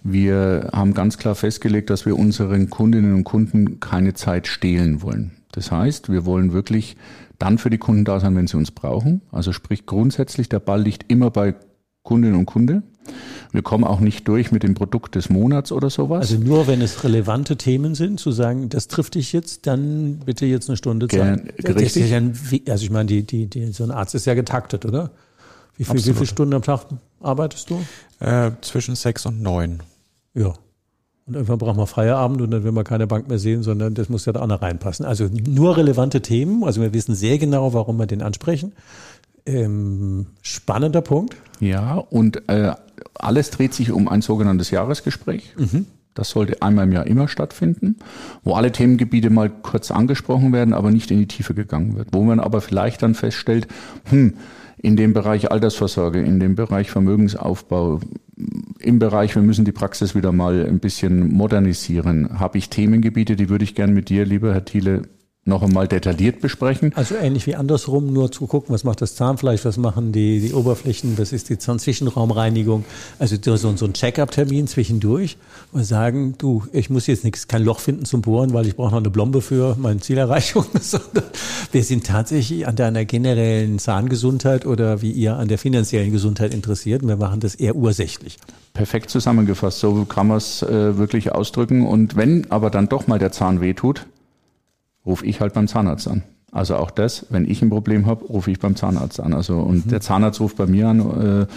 [0.04, 5.39] Wir haben ganz klar festgelegt, dass wir unseren Kundinnen und Kunden keine Zeit stehlen wollen.
[5.52, 6.96] Das heißt, wir wollen wirklich
[7.40, 9.22] dann für die Kunden da sein, wenn sie uns brauchen.
[9.32, 11.56] Also sprich grundsätzlich, der Ball liegt immer bei
[12.04, 12.84] Kundinnen und Kunde.
[13.52, 16.32] Wir kommen auch nicht durch mit dem Produkt des Monats oder sowas.
[16.32, 20.46] Also nur wenn es relevante Themen sind, zu sagen, das trifft dich jetzt, dann bitte
[20.46, 21.56] jetzt eine Stunde Zeit.
[21.58, 22.12] Gern, richtig.
[22.12, 22.20] Ja
[22.72, 25.12] also ich meine, die, die, die, so ein Arzt ist ja getaktet, oder?
[25.78, 26.86] Wie, viel, wie viele Stunden am Tag
[27.22, 27.82] arbeitest du?
[28.20, 29.82] Äh, zwischen sechs und neun.
[30.34, 30.54] Ja.
[31.30, 34.10] Und irgendwann brauchen wir Feierabend und dann will man keine Bank mehr sehen, sondern das
[34.10, 35.06] muss ja da auch noch reinpassen.
[35.06, 36.64] Also nur relevante Themen.
[36.64, 38.74] Also wir wissen sehr genau, warum wir den ansprechen.
[39.46, 41.36] Ähm, spannender Punkt.
[41.60, 42.74] Ja, und äh,
[43.14, 45.54] alles dreht sich um ein sogenanntes Jahresgespräch.
[45.56, 45.86] Mhm.
[46.16, 47.98] Das sollte einmal im Jahr immer stattfinden,
[48.44, 52.08] wo alle Themengebiete mal kurz angesprochen werden, aber nicht in die Tiefe gegangen wird.
[52.12, 53.68] Wo man aber vielleicht dann feststellt,
[54.10, 54.34] hm,
[54.82, 58.00] in dem Bereich Altersvorsorge, in dem Bereich Vermögensaufbau,
[58.80, 63.50] im Bereich, wir müssen die Praxis wieder mal ein bisschen modernisieren, habe ich Themengebiete, die
[63.50, 65.04] würde ich gern mit dir, lieber Herr Thiele,
[65.50, 66.94] noch einmal detailliert besprechen.
[66.96, 70.54] Also ähnlich wie andersrum, nur zu gucken, was macht das Zahnfleisch, was machen die, die
[70.54, 72.86] Oberflächen, was ist die Zahnzwischenraumreinigung.
[73.18, 75.38] Also so, so ein Check-up-Termin zwischendurch
[75.72, 78.92] und sagen, du, ich muss jetzt nichts, kein Loch finden zum Bohren, weil ich brauche
[78.92, 81.26] noch eine Blombe für meine Zielerreichung, sondern
[81.72, 87.06] wir sind tatsächlich an deiner generellen Zahngesundheit oder wie ihr an der finanziellen Gesundheit interessiert.
[87.06, 88.38] Wir machen das eher ursächlich.
[88.74, 91.86] Perfekt zusammengefasst, so kann man es äh, wirklich ausdrücken.
[91.86, 94.06] Und wenn aber dann doch mal der Zahn wehtut,
[95.10, 96.24] rufe ich halt beim Zahnarzt an.
[96.52, 99.34] Also auch das, wenn ich ein Problem habe, rufe ich beim Zahnarzt an.
[99.34, 99.90] Also und mhm.
[99.90, 101.00] der Zahnarzt ruft bei mir an,
[101.42, 101.48] äh,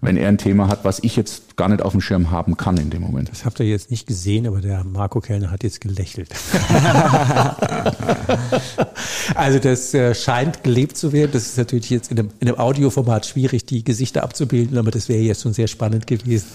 [0.00, 2.76] wenn er ein Thema hat, was ich jetzt gar nicht auf dem Schirm haben kann
[2.76, 3.30] in dem Moment.
[3.30, 6.30] Das habt ihr jetzt nicht gesehen, aber der Marco Kellner hat jetzt gelächelt.
[9.34, 11.30] also das äh, scheint gelebt zu werden.
[11.32, 15.08] Das ist natürlich jetzt in einem, in einem Audioformat schwierig, die Gesichter abzubilden, aber das
[15.08, 16.46] wäre jetzt schon sehr spannend gewesen,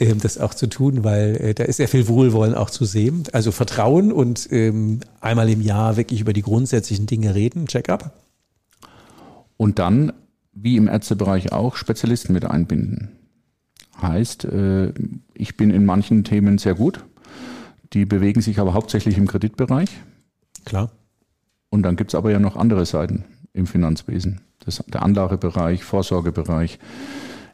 [0.00, 3.24] ähm, das auch zu tun, weil äh, da ist sehr viel Wohlwollen auch zu sehen.
[3.32, 8.12] Also Vertrauen und ähm, einmal im Jahr wirklich über die grundsätzlichen Dinge reden, Check-up.
[9.56, 10.12] Und dann
[10.52, 13.12] wie im Ärztebereich auch, Spezialisten mit einbinden.
[14.00, 14.92] Heißt, äh,
[15.34, 17.04] ich bin in manchen Themen sehr gut,
[17.92, 19.90] die bewegen sich aber hauptsächlich im Kreditbereich.
[20.64, 20.90] Klar.
[21.72, 24.42] Und dann gibt's aber ja noch andere Seiten im Finanzwesen.
[24.64, 26.78] Das, der Anlagebereich, Vorsorgebereich,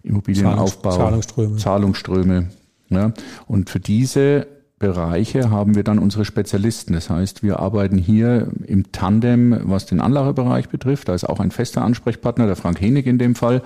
[0.03, 1.57] Immobilienaufbau, Zahlungsströme.
[1.57, 2.49] Zahlungsströme
[2.91, 3.13] ja.
[3.47, 4.49] Und für diese
[4.81, 6.95] Bereiche haben wir dann unsere Spezialisten.
[6.95, 11.09] Das heißt, wir arbeiten hier im Tandem, was den Anlagebereich betrifft.
[11.09, 13.63] Da ist auch ein fester Ansprechpartner, der Frank Henig in dem Fall,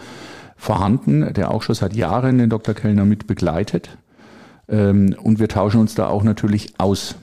[0.57, 2.75] vorhanden, der auch schon seit Jahren den Dr.
[2.75, 3.97] Kellner mit begleitet.
[4.69, 7.17] Ähm, und wir tauschen uns da auch natürlich aus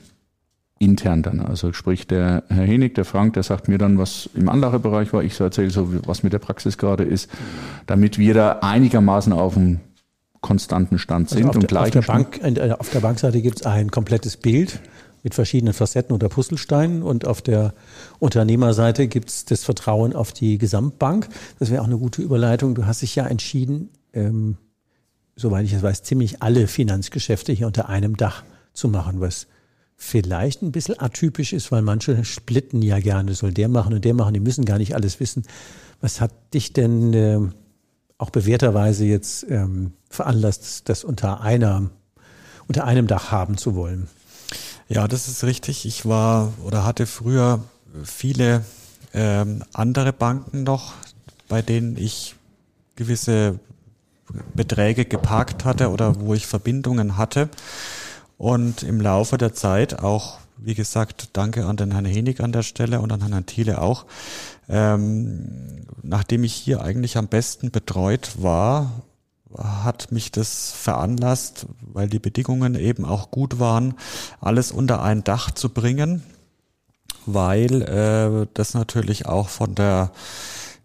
[0.79, 1.41] intern dann.
[1.41, 5.23] Also sprich der Herr Henig, der Frank, der sagt mir dann, was im Anlagebereich war.
[5.23, 7.29] Ich so erzähle so, was mit der Praxis gerade ist,
[7.85, 9.81] damit wir da einigermaßen auf dem
[10.41, 11.97] konstanten Stand also sind also und gleich.
[11.97, 14.79] Auf der, Bank, äh, auf der Bankseite gibt es ein komplettes Bild
[15.21, 17.03] mit verschiedenen Facetten oder Puzzlesteinen.
[17.03, 17.73] Und auf der
[18.19, 21.27] Unternehmerseite gibt es das Vertrauen auf die Gesamtbank.
[21.59, 22.73] Das wäre auch eine gute Überleitung.
[22.73, 24.55] Du hast dich ja entschieden, ähm,
[25.35, 29.47] soweit ich es weiß, ziemlich alle Finanzgeschäfte hier unter einem Dach zu machen, was
[29.99, 34.13] vielleicht ein bisschen atypisch ist, weil manche splitten ja gerne, soll der machen und der
[34.13, 35.43] machen, die müssen gar nicht alles wissen.
[36.01, 37.39] Was hat dich denn äh,
[38.17, 41.91] auch bewährterweise jetzt ähm, veranlasst, das unter einer
[42.67, 44.07] unter einem Dach haben zu wollen?
[44.87, 45.85] Ja, das ist richtig.
[45.85, 47.63] Ich war oder hatte früher
[48.03, 48.63] viele
[49.13, 50.93] ähm, andere Banken noch,
[51.47, 52.35] bei denen ich
[52.95, 53.59] gewisse
[54.53, 57.49] Beträge geparkt hatte oder wo ich Verbindungen hatte.
[58.39, 62.63] Und im Laufe der Zeit auch, wie gesagt, danke an den Herrn Henig an der
[62.63, 64.05] Stelle und an Herrn Thiele auch,
[64.69, 69.03] ähm, nachdem ich hier eigentlich am besten betreut war,
[69.57, 73.95] hat mich das veranlasst, weil die Bedingungen eben auch gut waren,
[74.39, 76.23] alles unter ein Dach zu bringen,
[77.25, 80.13] weil äh, das natürlich auch von der,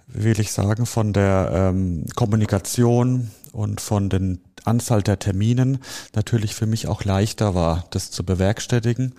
[0.09, 5.79] will ich sagen, von der ähm, Kommunikation und von den Anzahl der Terminen
[6.15, 9.15] natürlich für mich auch leichter war, das zu bewerkstelligen.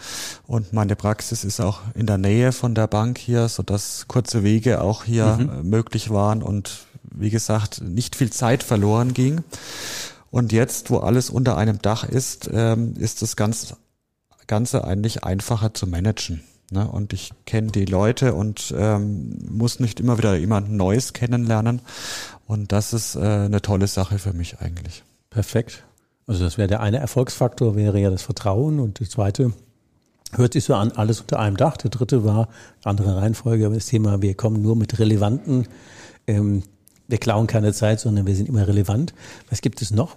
[0.47, 4.43] Und meine Praxis ist auch in der Nähe von der Bank hier, so dass kurze
[4.43, 5.69] Wege auch hier mhm.
[5.69, 6.85] möglich waren und
[7.17, 9.43] wie gesagt, nicht viel Zeit verloren ging.
[10.31, 13.77] Und jetzt, wo alles unter einem Dach ist, ähm, ist das Ganze,
[14.47, 16.43] Ganze eigentlich einfacher zu managen.
[16.71, 16.87] Ne?
[16.87, 21.81] Und ich kenne die Leute und ähm, muss nicht immer wieder jemand Neues kennenlernen.
[22.47, 25.03] Und das ist äh, eine tolle Sache für mich eigentlich.
[25.35, 25.83] Perfekt.
[26.25, 28.79] Also das wäre der eine Erfolgsfaktor, wäre ja das Vertrauen.
[28.79, 29.53] Und das zweite
[30.33, 31.77] hört sich so an, alles unter einem Dach.
[31.77, 32.49] Der dritte war,
[32.83, 35.67] andere Reihenfolge, aber das Thema, wir kommen nur mit relevanten
[36.27, 36.63] ähm,
[37.07, 39.13] wir klauen keine Zeit, sondern wir sind immer relevant.
[39.49, 40.15] Was gibt es noch?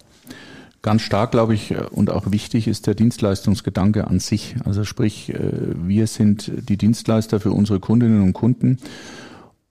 [0.80, 4.54] Ganz stark, glaube ich, und auch wichtig ist der Dienstleistungsgedanke an sich.
[4.64, 8.78] Also sprich, äh, wir sind die Dienstleister für unsere Kundinnen und Kunden.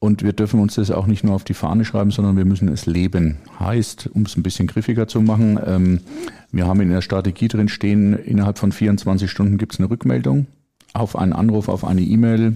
[0.08, 2.70] Und wir dürfen uns das auch nicht nur auf die Fahne schreiben, sondern wir müssen
[2.70, 3.40] es leben.
[3.60, 6.00] Heißt, um es ein bisschen griffiger zu machen, ähm,
[6.50, 10.48] wir haben in der Strategie drin stehen, innerhalb von 24 Stunden gibt es eine Rückmeldung
[10.94, 12.56] auf einen Anruf, auf eine E-Mail,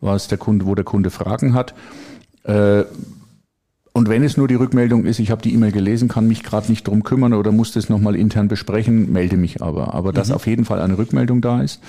[0.00, 1.74] was der Kunde, wo der Kunde Fragen hat.
[2.44, 2.84] Äh,
[3.92, 6.70] und wenn es nur die Rückmeldung ist, ich habe die E-Mail gelesen, kann mich gerade
[6.70, 9.92] nicht drum kümmern oder muss das nochmal intern besprechen, melde mich aber.
[9.92, 10.34] Aber dass mhm.
[10.36, 11.80] auf jeden Fall eine Rückmeldung da ist.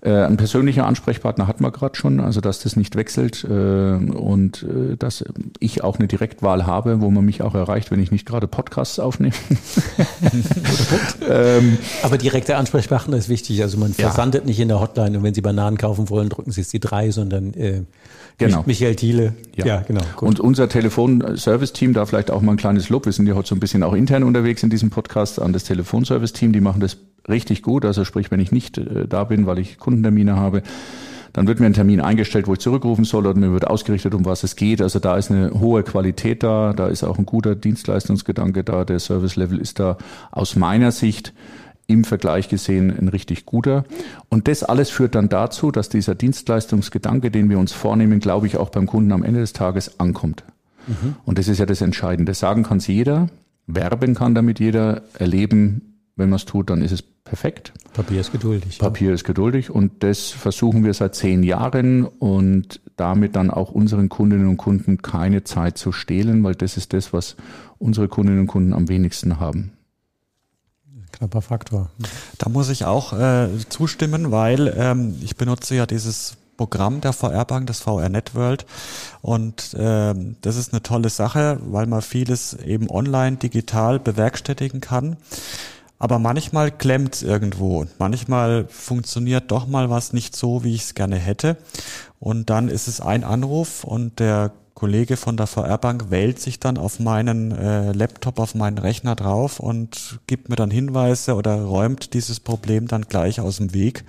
[0.00, 4.62] Äh, ein persönlicher Ansprechpartner hat man gerade schon, also dass das nicht wechselt äh, und
[4.62, 5.24] äh, dass
[5.58, 8.98] ich auch eine Direktwahl habe, wo man mich auch erreicht, wenn ich nicht gerade Podcasts
[8.98, 9.34] aufnehme.
[11.28, 13.62] ähm, aber direkter Ansprechpartner ist wichtig.
[13.62, 14.46] Also man versandet ja.
[14.46, 17.10] nicht in der Hotline und wenn Sie Bananen kaufen wollen, drücken Sie es die drei,
[17.10, 17.82] sondern äh,
[18.38, 18.62] Genau.
[18.66, 19.34] Michael Thiele.
[19.56, 20.00] Ja, ja genau.
[20.16, 20.28] Gut.
[20.28, 23.04] Und unser Telefonservice-Team, da vielleicht auch mal ein kleines Lob.
[23.04, 25.64] Wir sind ja heute so ein bisschen auch intern unterwegs in diesem Podcast an das
[25.64, 26.52] Telefonservice-Team.
[26.52, 27.84] Die machen das richtig gut.
[27.84, 30.62] Also sprich, wenn ich nicht äh, da bin, weil ich Kundentermine habe,
[31.32, 34.24] dann wird mir ein Termin eingestellt, wo ich zurückrufen soll oder mir wird ausgerichtet, um
[34.24, 34.82] was es geht.
[34.82, 38.98] Also da ist eine hohe Qualität da, da ist auch ein guter Dienstleistungsgedanke da, der
[38.98, 39.98] Service-Level ist da
[40.30, 41.32] aus meiner Sicht
[41.86, 43.84] im Vergleich gesehen ein richtig guter.
[44.28, 48.58] Und das alles führt dann dazu, dass dieser Dienstleistungsgedanke, den wir uns vornehmen, glaube ich,
[48.58, 50.44] auch beim Kunden am Ende des Tages ankommt.
[50.86, 51.16] Mhm.
[51.24, 52.34] Und das ist ja das Entscheidende.
[52.34, 53.28] Sagen kann es jeder,
[53.66, 55.87] werben kann damit jeder, erleben,
[56.18, 57.72] wenn man es tut, dann ist es perfekt.
[57.94, 58.78] Papier ist geduldig.
[58.78, 59.14] Papier ja.
[59.14, 64.48] ist geduldig und das versuchen wir seit zehn Jahren und damit dann auch unseren Kundinnen
[64.48, 67.36] und Kunden keine Zeit zu stehlen, weil das ist das, was
[67.78, 69.72] unsere Kundinnen und Kunden am wenigsten haben
[71.10, 71.90] knapper Faktor.
[72.38, 77.66] Da muss ich auch äh, zustimmen, weil ähm, ich benutze ja dieses Programm der VR-Bank,
[77.66, 78.66] das VR Networld.
[79.22, 85.16] Und ähm, das ist eine tolle Sache, weil man vieles eben online, digital bewerkstelligen kann.
[85.98, 90.94] Aber manchmal klemmt irgendwo und manchmal funktioniert doch mal was nicht so, wie ich es
[90.94, 91.56] gerne hätte.
[92.20, 96.78] Und dann ist es ein Anruf und der Kollege von der VR-Bank wählt sich dann
[96.78, 102.14] auf meinen äh, Laptop, auf meinen Rechner drauf und gibt mir dann Hinweise oder räumt
[102.14, 104.04] dieses Problem dann gleich aus dem Weg,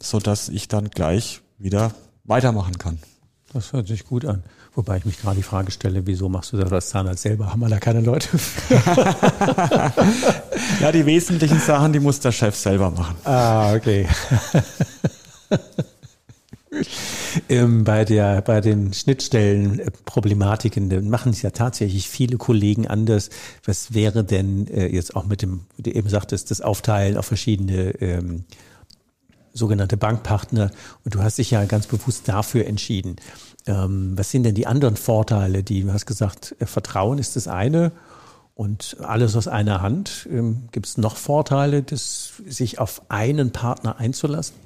[0.00, 1.90] so dass ich dann gleich wieder
[2.22, 3.00] weitermachen kann.
[3.52, 4.44] Das hört sich gut an.
[4.76, 7.52] Wobei ich mich gerade die Frage stelle, wieso machst du das als Zahnarzt selber?
[7.52, 8.28] Haben wir da keine Leute?
[10.80, 13.14] ja, die wesentlichen Sachen, die muss der Chef selber machen.
[13.22, 14.08] Ah, okay.
[17.48, 23.30] ähm, bei, der, bei den Schnittstellenproblematiken machen es ja tatsächlich viele Kollegen anders.
[23.64, 27.26] Was wäre denn äh, jetzt auch mit dem, wie du eben sagtest, das Aufteilen auf
[27.26, 28.46] verschiedene ähm,
[29.52, 30.72] sogenannte Bankpartner?
[31.04, 33.14] Und du hast dich ja ganz bewusst dafür entschieden.
[33.66, 37.48] Ähm, was sind denn die anderen Vorteile, die du hast gesagt, äh, Vertrauen ist das
[37.48, 37.92] eine
[38.54, 40.28] und alles aus einer Hand.
[40.30, 44.56] Ähm, Gibt es noch Vorteile, das, sich auf einen Partner einzulassen?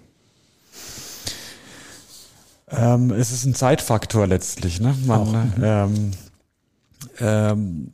[2.70, 4.80] Ähm, es ist ein Zeitfaktor letztlich.
[4.80, 4.94] Ne?
[5.06, 6.10] Man, ähm,
[7.20, 7.92] ähm,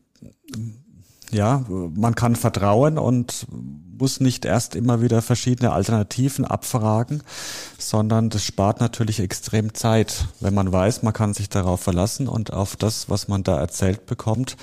[1.35, 3.47] ja, man kann vertrauen und
[3.99, 7.23] muss nicht erst immer wieder verschiedene Alternativen abfragen,
[7.79, 12.53] sondern das spart natürlich extrem Zeit, wenn man weiß, man kann sich darauf verlassen und
[12.53, 14.57] auf das, was man da erzählt bekommt.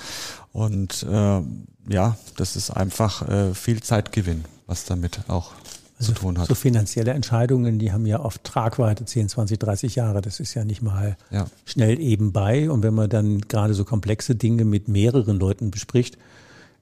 [0.52, 1.40] Und äh,
[1.88, 5.52] ja, das ist einfach äh, viel Zeitgewinn, was damit auch
[5.98, 6.48] zu tun hat.
[6.48, 10.20] So finanzielle Entscheidungen, die haben ja oft Tragweite 10, 20, 30 Jahre.
[10.20, 11.46] Das ist ja nicht mal Ja.
[11.64, 12.70] schnell eben bei.
[12.70, 16.18] Und wenn man dann gerade so komplexe Dinge mit mehreren Leuten bespricht,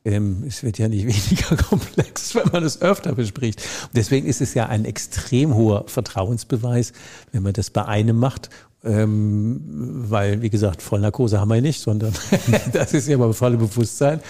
[0.05, 3.63] ähm, es wird ja nicht weniger komplex, wenn man es öfter bespricht.
[3.95, 6.93] Deswegen ist es ja ein extrem hoher Vertrauensbeweis,
[7.33, 8.51] wenn man das bei einem macht.
[8.83, 9.61] Ähm,
[10.09, 12.15] weil, wie gesagt, Vollnarkose haben wir nicht, sondern
[12.73, 14.21] das ist ja mal volle Bewusstsein.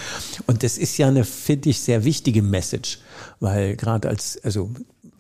[0.48, 2.98] Und das ist ja eine, finde ich, sehr wichtige Message,
[3.38, 4.70] weil gerade als, also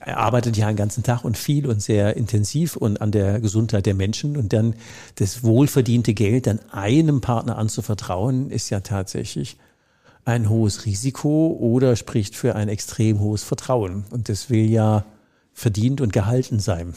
[0.00, 3.86] er arbeitet ja einen ganzen Tag und viel und sehr intensiv und an der Gesundheit
[3.86, 4.74] der Menschen und dann
[5.16, 9.58] das wohlverdiente Geld dann einem Partner anzuvertrauen, ist ja tatsächlich
[10.24, 14.04] ein hohes Risiko oder spricht für ein extrem hohes Vertrauen.
[14.10, 15.04] Und das will ja
[15.52, 16.94] verdient und gehalten sein.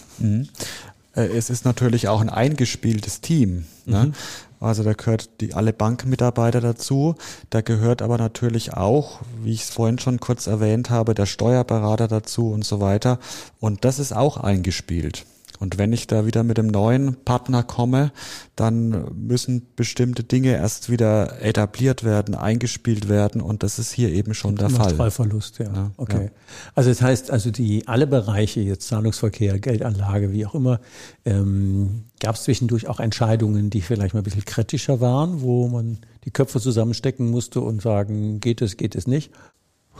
[1.15, 3.65] Äh, Es ist natürlich auch ein eingespieltes Team.
[3.86, 4.12] Ne?
[4.59, 7.15] Also da gehört die alle Bankmitarbeiter dazu.
[7.49, 12.07] Da gehört aber natürlich auch, wie ich es vorhin schon kurz erwähnt habe, der Steuerberater
[12.07, 13.19] dazu und so weiter.
[13.59, 15.25] Und das ist auch eingespielt.
[15.59, 18.11] Und wenn ich da wieder mit dem neuen Partner komme,
[18.55, 23.41] dann müssen bestimmte Dinge erst wieder etabliert werden, eingespielt werden.
[23.41, 24.87] Und das ist hier eben schon der Fall.
[24.87, 25.73] Kontrollverlust, ja.
[25.73, 26.25] Ja, okay.
[26.25, 26.31] ja.
[26.75, 30.79] Also das heißt, also die alle Bereiche, jetzt Zahlungsverkehr, Geldanlage, wie auch immer,
[31.25, 35.99] ähm, gab es zwischendurch auch Entscheidungen, die vielleicht mal ein bisschen kritischer waren, wo man
[36.25, 39.31] die Köpfe zusammenstecken musste und sagen, geht es, geht es nicht.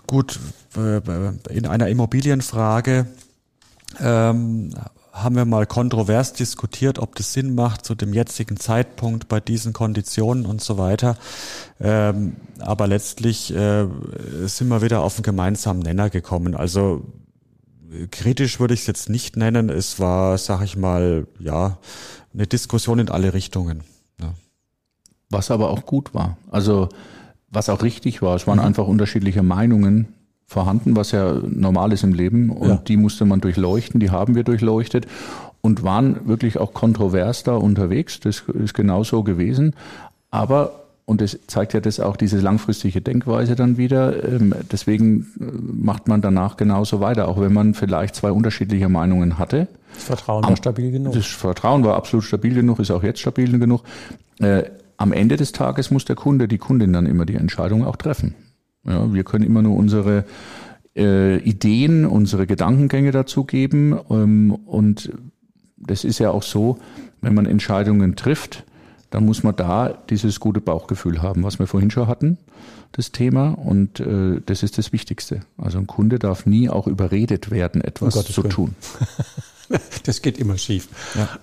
[0.08, 0.40] Gut,
[0.76, 1.02] äh,
[1.50, 3.08] in einer Immobilienfrage
[4.00, 4.74] ähm,
[5.14, 9.72] haben wir mal kontrovers diskutiert, ob das Sinn macht zu dem jetzigen Zeitpunkt bei diesen
[9.72, 11.18] Konditionen und so weiter.
[11.80, 13.86] Ähm, aber letztlich äh,
[14.46, 16.56] sind wir wieder auf einen gemeinsamen Nenner gekommen.
[16.56, 17.06] Also
[18.10, 19.70] kritisch würde ich es jetzt nicht nennen.
[19.70, 21.78] Es war, sag ich mal, ja,
[22.34, 23.84] eine Diskussion in alle Richtungen.
[24.20, 24.34] Ja.
[25.30, 26.38] Was aber auch gut war.
[26.50, 26.90] Also
[27.52, 28.36] was auch richtig war.
[28.36, 30.08] Es waren einfach unterschiedliche Meinungen
[30.54, 32.50] vorhanden, was ja normal ist im Leben.
[32.50, 32.76] Und Ja.
[32.88, 35.06] die musste man durchleuchten, die haben wir durchleuchtet
[35.62, 38.20] und waren wirklich auch kontrovers da unterwegs.
[38.22, 39.76] Das ist genau so gewesen.
[40.32, 44.24] Aber und das zeigt ja das auch diese langfristige Denkweise dann wieder.
[44.24, 45.44] ähm, Deswegen äh,
[45.90, 49.68] macht man danach genauso weiter, auch wenn man vielleicht zwei unterschiedliche Meinungen hatte.
[49.96, 51.14] Das Vertrauen war stabil genug.
[51.14, 53.84] Das Vertrauen war absolut stabil genug, ist auch jetzt stabil genug.
[54.40, 54.64] Äh,
[54.96, 58.34] am Ende des Tages muss der Kunde, die Kundin dann immer die Entscheidung auch treffen.
[58.86, 60.26] Ja, wir können immer nur unsere
[60.96, 63.98] äh, Ideen, unsere Gedankengänge dazu geben.
[64.10, 65.12] Ähm, und
[65.78, 66.78] das ist ja auch so,
[67.22, 68.64] wenn man Entscheidungen trifft,
[69.10, 72.40] dann muss man da dieses gute Bauchgefühl haben, was wir vorhin schon hatten,
[72.94, 73.50] das Thema.
[73.50, 75.42] Und äh, das ist das Wichtigste.
[75.58, 78.76] Also ein Kunde darf nie auch überredet werden, etwas Gottes zu tun.
[80.04, 80.90] Das geht immer schief.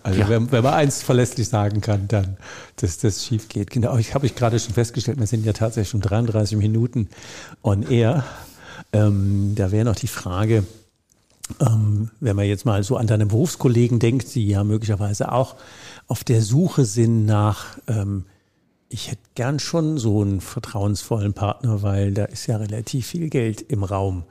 [0.02, 2.36] Also Wenn, wenn man eins verlässlich sagen kann, dann,
[2.76, 3.70] dass das schief geht.
[3.70, 7.08] Genau, ich habe ich gerade schon festgestellt, wir sind ja tatsächlich schon 33 Minuten
[7.62, 8.24] on air.
[8.92, 10.64] Ähm, da wäre noch die Frage,
[11.60, 15.56] ähm, wenn man jetzt mal so an deine Berufskollegen denkt, die ja möglicherweise auch
[16.06, 18.24] auf der Suche sind nach, ähm,
[18.88, 23.62] ich hätte gern schon so einen vertrauensvollen Partner, weil da ist ja relativ viel Geld
[23.62, 24.24] im Raum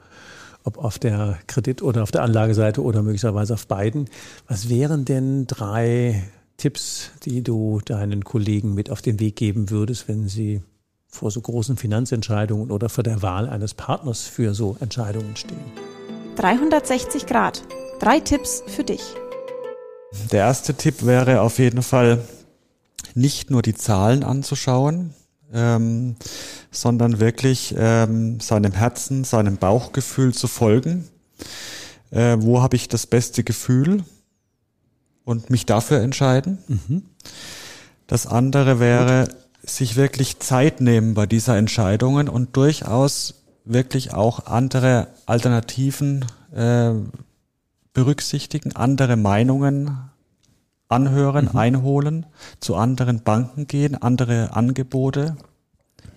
[0.64, 4.08] ob auf der Kredit- oder auf der Anlageseite oder möglicherweise auf beiden.
[4.48, 6.22] Was wären denn drei
[6.56, 10.62] Tipps, die du deinen Kollegen mit auf den Weg geben würdest, wenn sie
[11.08, 15.58] vor so großen Finanzentscheidungen oder vor der Wahl eines Partners für so Entscheidungen stehen?
[16.36, 17.62] 360 Grad.
[17.98, 19.02] Drei Tipps für dich.
[20.32, 22.22] Der erste Tipp wäre auf jeden Fall,
[23.14, 25.14] nicht nur die Zahlen anzuschauen,
[25.52, 26.16] ähm,
[26.70, 31.08] sondern wirklich ähm, seinem Herzen, seinem Bauchgefühl zu folgen.
[32.10, 34.04] Äh, wo habe ich das beste Gefühl
[35.24, 36.58] und mich dafür entscheiden.
[38.06, 39.28] Das andere wäre,
[39.62, 46.92] sich wirklich Zeit nehmen bei dieser Entscheidungen und durchaus wirklich auch andere Alternativen äh,
[47.92, 50.09] berücksichtigen, andere Meinungen
[50.90, 52.26] anhören, einholen,
[52.60, 55.36] zu anderen Banken gehen, andere Angebote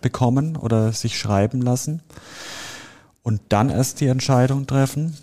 [0.01, 2.01] bekommen oder sich schreiben lassen
[3.23, 5.17] und dann erst die Entscheidung treffen.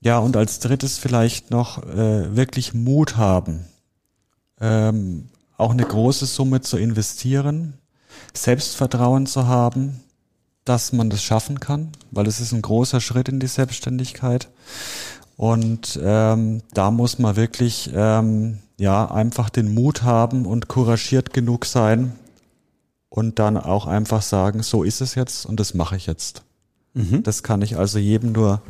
[0.00, 3.64] Ja, und als drittes vielleicht noch äh, wirklich Mut haben,
[4.60, 7.74] ähm, auch eine große Summe zu investieren,
[8.34, 10.00] Selbstvertrauen zu haben,
[10.64, 14.48] dass man das schaffen kann, weil es ist ein großer Schritt in die Selbstständigkeit
[15.36, 21.66] Und ähm, da muss man wirklich ähm, ja einfach den Mut haben und couragiert genug
[21.66, 22.12] sein
[23.08, 26.42] und dann auch einfach sagen, so ist es jetzt und das mache ich jetzt.
[26.94, 27.22] Mhm.
[27.22, 28.62] Das kann ich also jedem nur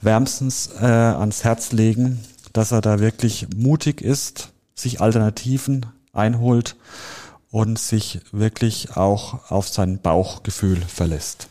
[0.00, 2.20] wärmstens äh, ans Herz legen,
[2.52, 6.76] dass er da wirklich mutig ist, sich Alternativen einholt
[7.50, 11.48] und sich wirklich auch auf sein Bauchgefühl verlässt.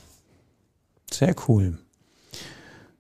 [1.12, 1.78] Sehr cool.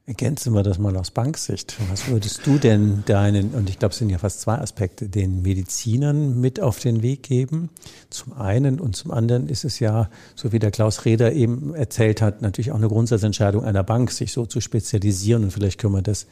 [0.07, 1.75] Ergänzen wir das mal aus Banksicht.
[1.89, 5.41] Was würdest du denn deinen, und ich glaube, es sind ja fast zwei Aspekte, den
[5.41, 7.69] Medizinern mit auf den Weg geben?
[8.09, 12.21] Zum einen und zum anderen ist es ja, so wie der Klaus Reder eben erzählt
[12.21, 15.43] hat, natürlich auch eine Grundsatzentscheidung einer Bank, sich so zu spezialisieren.
[15.43, 16.25] Und vielleicht können wir das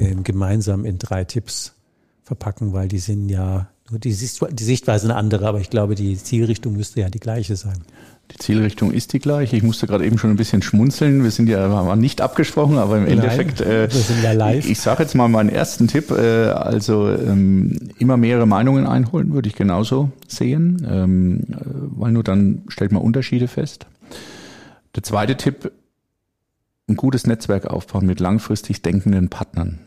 [0.00, 1.74] äh, gemeinsam in drei Tipps
[2.24, 6.16] verpacken, weil die sind ja, die, Sicht, die Sichtweise eine andere, aber ich glaube, die
[6.16, 7.84] Zielrichtung müsste ja die gleiche sein.
[8.32, 9.56] Die Zielrichtung ist die gleiche.
[9.56, 11.24] Ich musste gerade eben schon ein bisschen schmunzeln.
[11.24, 13.60] Wir sind ja waren nicht abgesprochen, aber im Nein, Endeffekt.
[13.60, 14.64] Äh, wir sind ja live.
[14.64, 16.10] Ich, ich sage jetzt mal meinen ersten Tipp.
[16.10, 22.22] Äh, also ähm, immer mehrere Meinungen einholen, würde ich genauso sehen, ähm, äh, weil nur
[22.22, 23.86] dann stellt man Unterschiede fest.
[24.94, 25.72] Der zweite Tipp:
[26.88, 29.80] ein gutes Netzwerk aufbauen mit langfristig denkenden Partnern.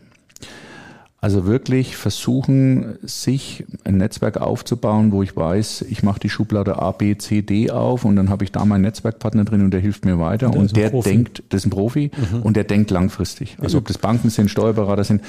[1.24, 6.92] Also wirklich versuchen, sich ein Netzwerk aufzubauen, wo ich weiß, ich mache die Schublade A,
[6.92, 10.04] B, C, D auf und dann habe ich da meinen Netzwerkpartner drin und der hilft
[10.04, 10.48] mir weiter.
[10.48, 12.42] Und, und der denkt, das ist ein Profi mhm.
[12.42, 13.56] und der denkt langfristig.
[13.58, 15.22] Also ob das Banken sind, Steuerberater sind,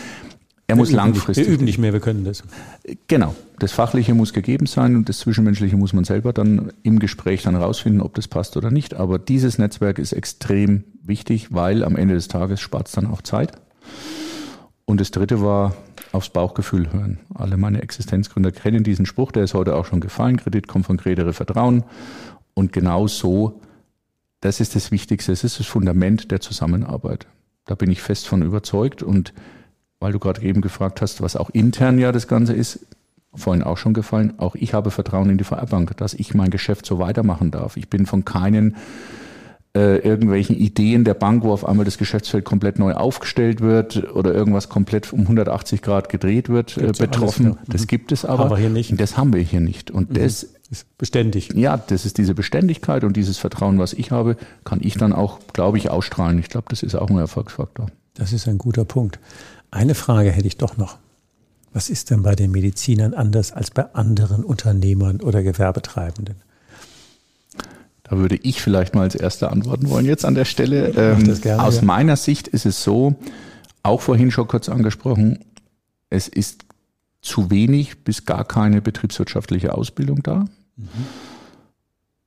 [0.68, 1.48] er wir muss langfristig.
[1.48, 2.44] wir üben nicht mehr, wir können das.
[3.08, 3.34] Genau.
[3.60, 7.56] Das Fachliche muss gegeben sein und das Zwischenmenschliche muss man selber dann im Gespräch dann
[7.56, 8.96] rausfinden, ob das passt oder nicht.
[8.96, 13.22] Aber dieses Netzwerk ist extrem wichtig, weil am Ende des Tages spart es dann auch
[13.22, 13.54] Zeit.
[14.86, 15.76] Und das dritte war
[16.12, 17.20] aufs Bauchgefühl hören.
[17.34, 20.38] Alle meine Existenzgründer kennen diesen Spruch, der ist heute auch schon gefallen.
[20.38, 21.84] Kredit kommt von Kredere Vertrauen.
[22.54, 23.62] Und genau so,
[24.42, 27.28] das ist das Wichtigste, es ist das Fundament der Zusammenarbeit.
[27.66, 29.02] Da bin ich fest von überzeugt.
[29.02, 29.34] Und
[30.00, 32.86] weil du gerade eben gefragt hast, was auch intern ja das Ganze ist,
[33.34, 36.86] vorhin auch schon gefallen, auch ich habe Vertrauen in die VR-Bank, dass ich mein Geschäft
[36.86, 37.76] so weitermachen darf.
[37.76, 38.76] Ich bin von keinen
[39.76, 44.34] äh, irgendwelchen Ideen der Bank, wo auf einmal das Geschäftsfeld komplett neu aufgestellt wird oder
[44.34, 47.46] irgendwas komplett um 180 Grad gedreht wird, äh, betroffen.
[47.46, 47.88] Ja das mhm.
[47.88, 48.46] gibt es aber.
[48.46, 48.92] Aber hier nicht.
[48.92, 49.92] Und das haben wir hier nicht.
[49.92, 50.14] Und mhm.
[50.14, 51.54] das ist beständig.
[51.54, 55.40] Ja, das ist diese Beständigkeit und dieses Vertrauen, was ich habe, kann ich dann auch,
[55.52, 56.40] glaube ich, ausstrahlen.
[56.40, 57.88] Ich glaube, das ist auch ein Erfolgsfaktor.
[58.14, 59.20] Das ist ein guter Punkt.
[59.72, 60.98] Eine Frage hätte ich doch noch.
[61.74, 66.38] Was ist denn bei den Medizinern anders als bei anderen Unternehmern oder Gewerbetreibenden?
[68.08, 70.90] Da würde ich vielleicht mal als Erster antworten wollen jetzt an der Stelle.
[70.96, 71.82] Ähm, gerne, aus ja.
[71.84, 73.16] meiner Sicht ist es so,
[73.82, 75.40] auch vorhin schon kurz angesprochen,
[76.10, 76.66] es ist
[77.22, 80.46] zu wenig bis gar keine betriebswirtschaftliche Ausbildung da.
[80.76, 80.88] Mhm.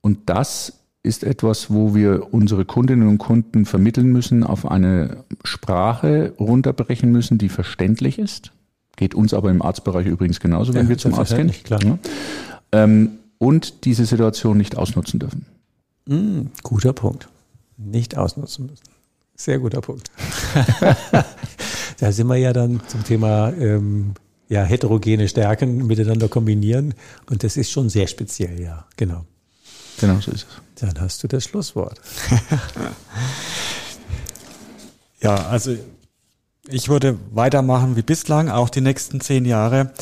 [0.01, 6.33] Und das ist etwas, wo wir unsere Kundinnen und Kunden vermitteln müssen, auf eine Sprache
[6.39, 8.51] runterbrechen müssen, die verständlich ist.
[8.97, 11.51] Geht uns aber im Arztbereich übrigens genauso, wenn ja, wir zum Arzt gehen.
[11.63, 11.81] Klar.
[11.83, 11.97] Ja.
[12.73, 15.45] Ähm, und diese Situation nicht ausnutzen dürfen.
[16.09, 17.29] Mm, guter Punkt.
[17.77, 18.83] Nicht ausnutzen müssen.
[19.35, 20.11] Sehr guter Punkt.
[21.99, 24.15] da sind wir ja dann zum Thema ähm,
[24.49, 26.95] ja, heterogene Stärken miteinander kombinieren.
[27.29, 29.23] Und das ist schon sehr speziell, ja, genau.
[29.99, 30.81] Genau, so ist es.
[30.81, 32.01] Dann hast du das Schlusswort.
[35.21, 35.75] ja, also
[36.67, 39.93] ich würde weitermachen wie bislang, auch die nächsten zehn Jahre.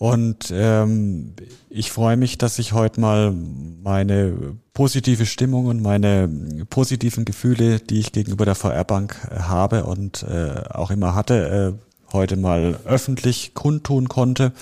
[0.00, 1.34] Und ähm,
[1.68, 6.26] ich freue mich, dass ich heute mal meine positive Stimmung und meine
[6.70, 12.12] positiven Gefühle, die ich gegenüber der VR-Bank äh, habe und äh, auch immer hatte, äh,
[12.14, 14.52] heute mal öffentlich kundtun konnte.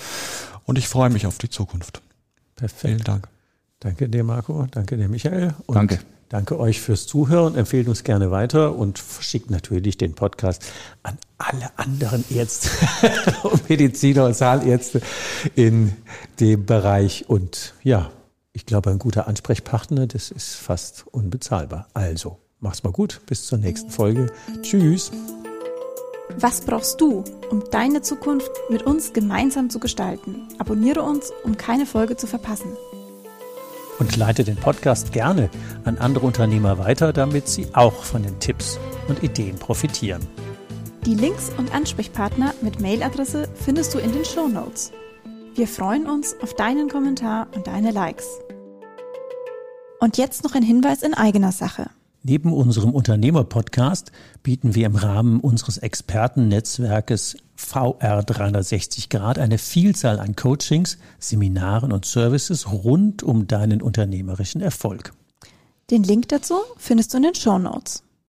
[0.64, 2.02] Und ich freue mich auf die Zukunft.
[2.56, 2.80] Perfekt.
[2.80, 3.28] Vielen Dank.
[3.78, 4.66] Danke dir, Marco.
[4.68, 5.54] Danke dir, Michael.
[5.66, 6.00] Und Danke.
[6.28, 7.54] Danke euch fürs Zuhören.
[7.54, 10.62] Empfehlt uns gerne weiter und schickt natürlich den Podcast
[11.02, 12.68] an alle anderen Ärzte
[13.44, 15.00] und Mediziner und Zahlärzte
[15.54, 15.96] in
[16.38, 17.28] dem Bereich.
[17.28, 18.10] Und ja,
[18.52, 21.88] ich glaube, ein guter Ansprechpartner, das ist fast unbezahlbar.
[21.94, 23.22] Also, mach's mal gut.
[23.24, 24.30] Bis zur nächsten Folge.
[24.60, 25.10] Tschüss.
[26.36, 30.46] Was brauchst du, um deine Zukunft mit uns gemeinsam zu gestalten?
[30.58, 32.76] Abonniere uns, um keine Folge zu verpassen
[33.98, 35.50] und leite den Podcast gerne
[35.84, 38.78] an andere Unternehmer weiter, damit sie auch von den Tipps
[39.08, 40.26] und Ideen profitieren.
[41.06, 44.92] Die Links und Ansprechpartner mit Mailadresse findest du in den Show Notes.
[45.54, 48.26] Wir freuen uns auf deinen Kommentar und deine Likes.
[50.00, 51.90] Und jetzt noch ein Hinweis in eigener Sache.
[52.22, 60.36] Neben unserem Unternehmer-Podcast bieten wir im Rahmen unseres Expertennetzwerkes VR 360 Grad eine Vielzahl an
[60.36, 65.12] Coachings, Seminaren und Services rund um deinen unternehmerischen Erfolg.
[65.90, 68.04] Den Link dazu findest du in den Show Notes.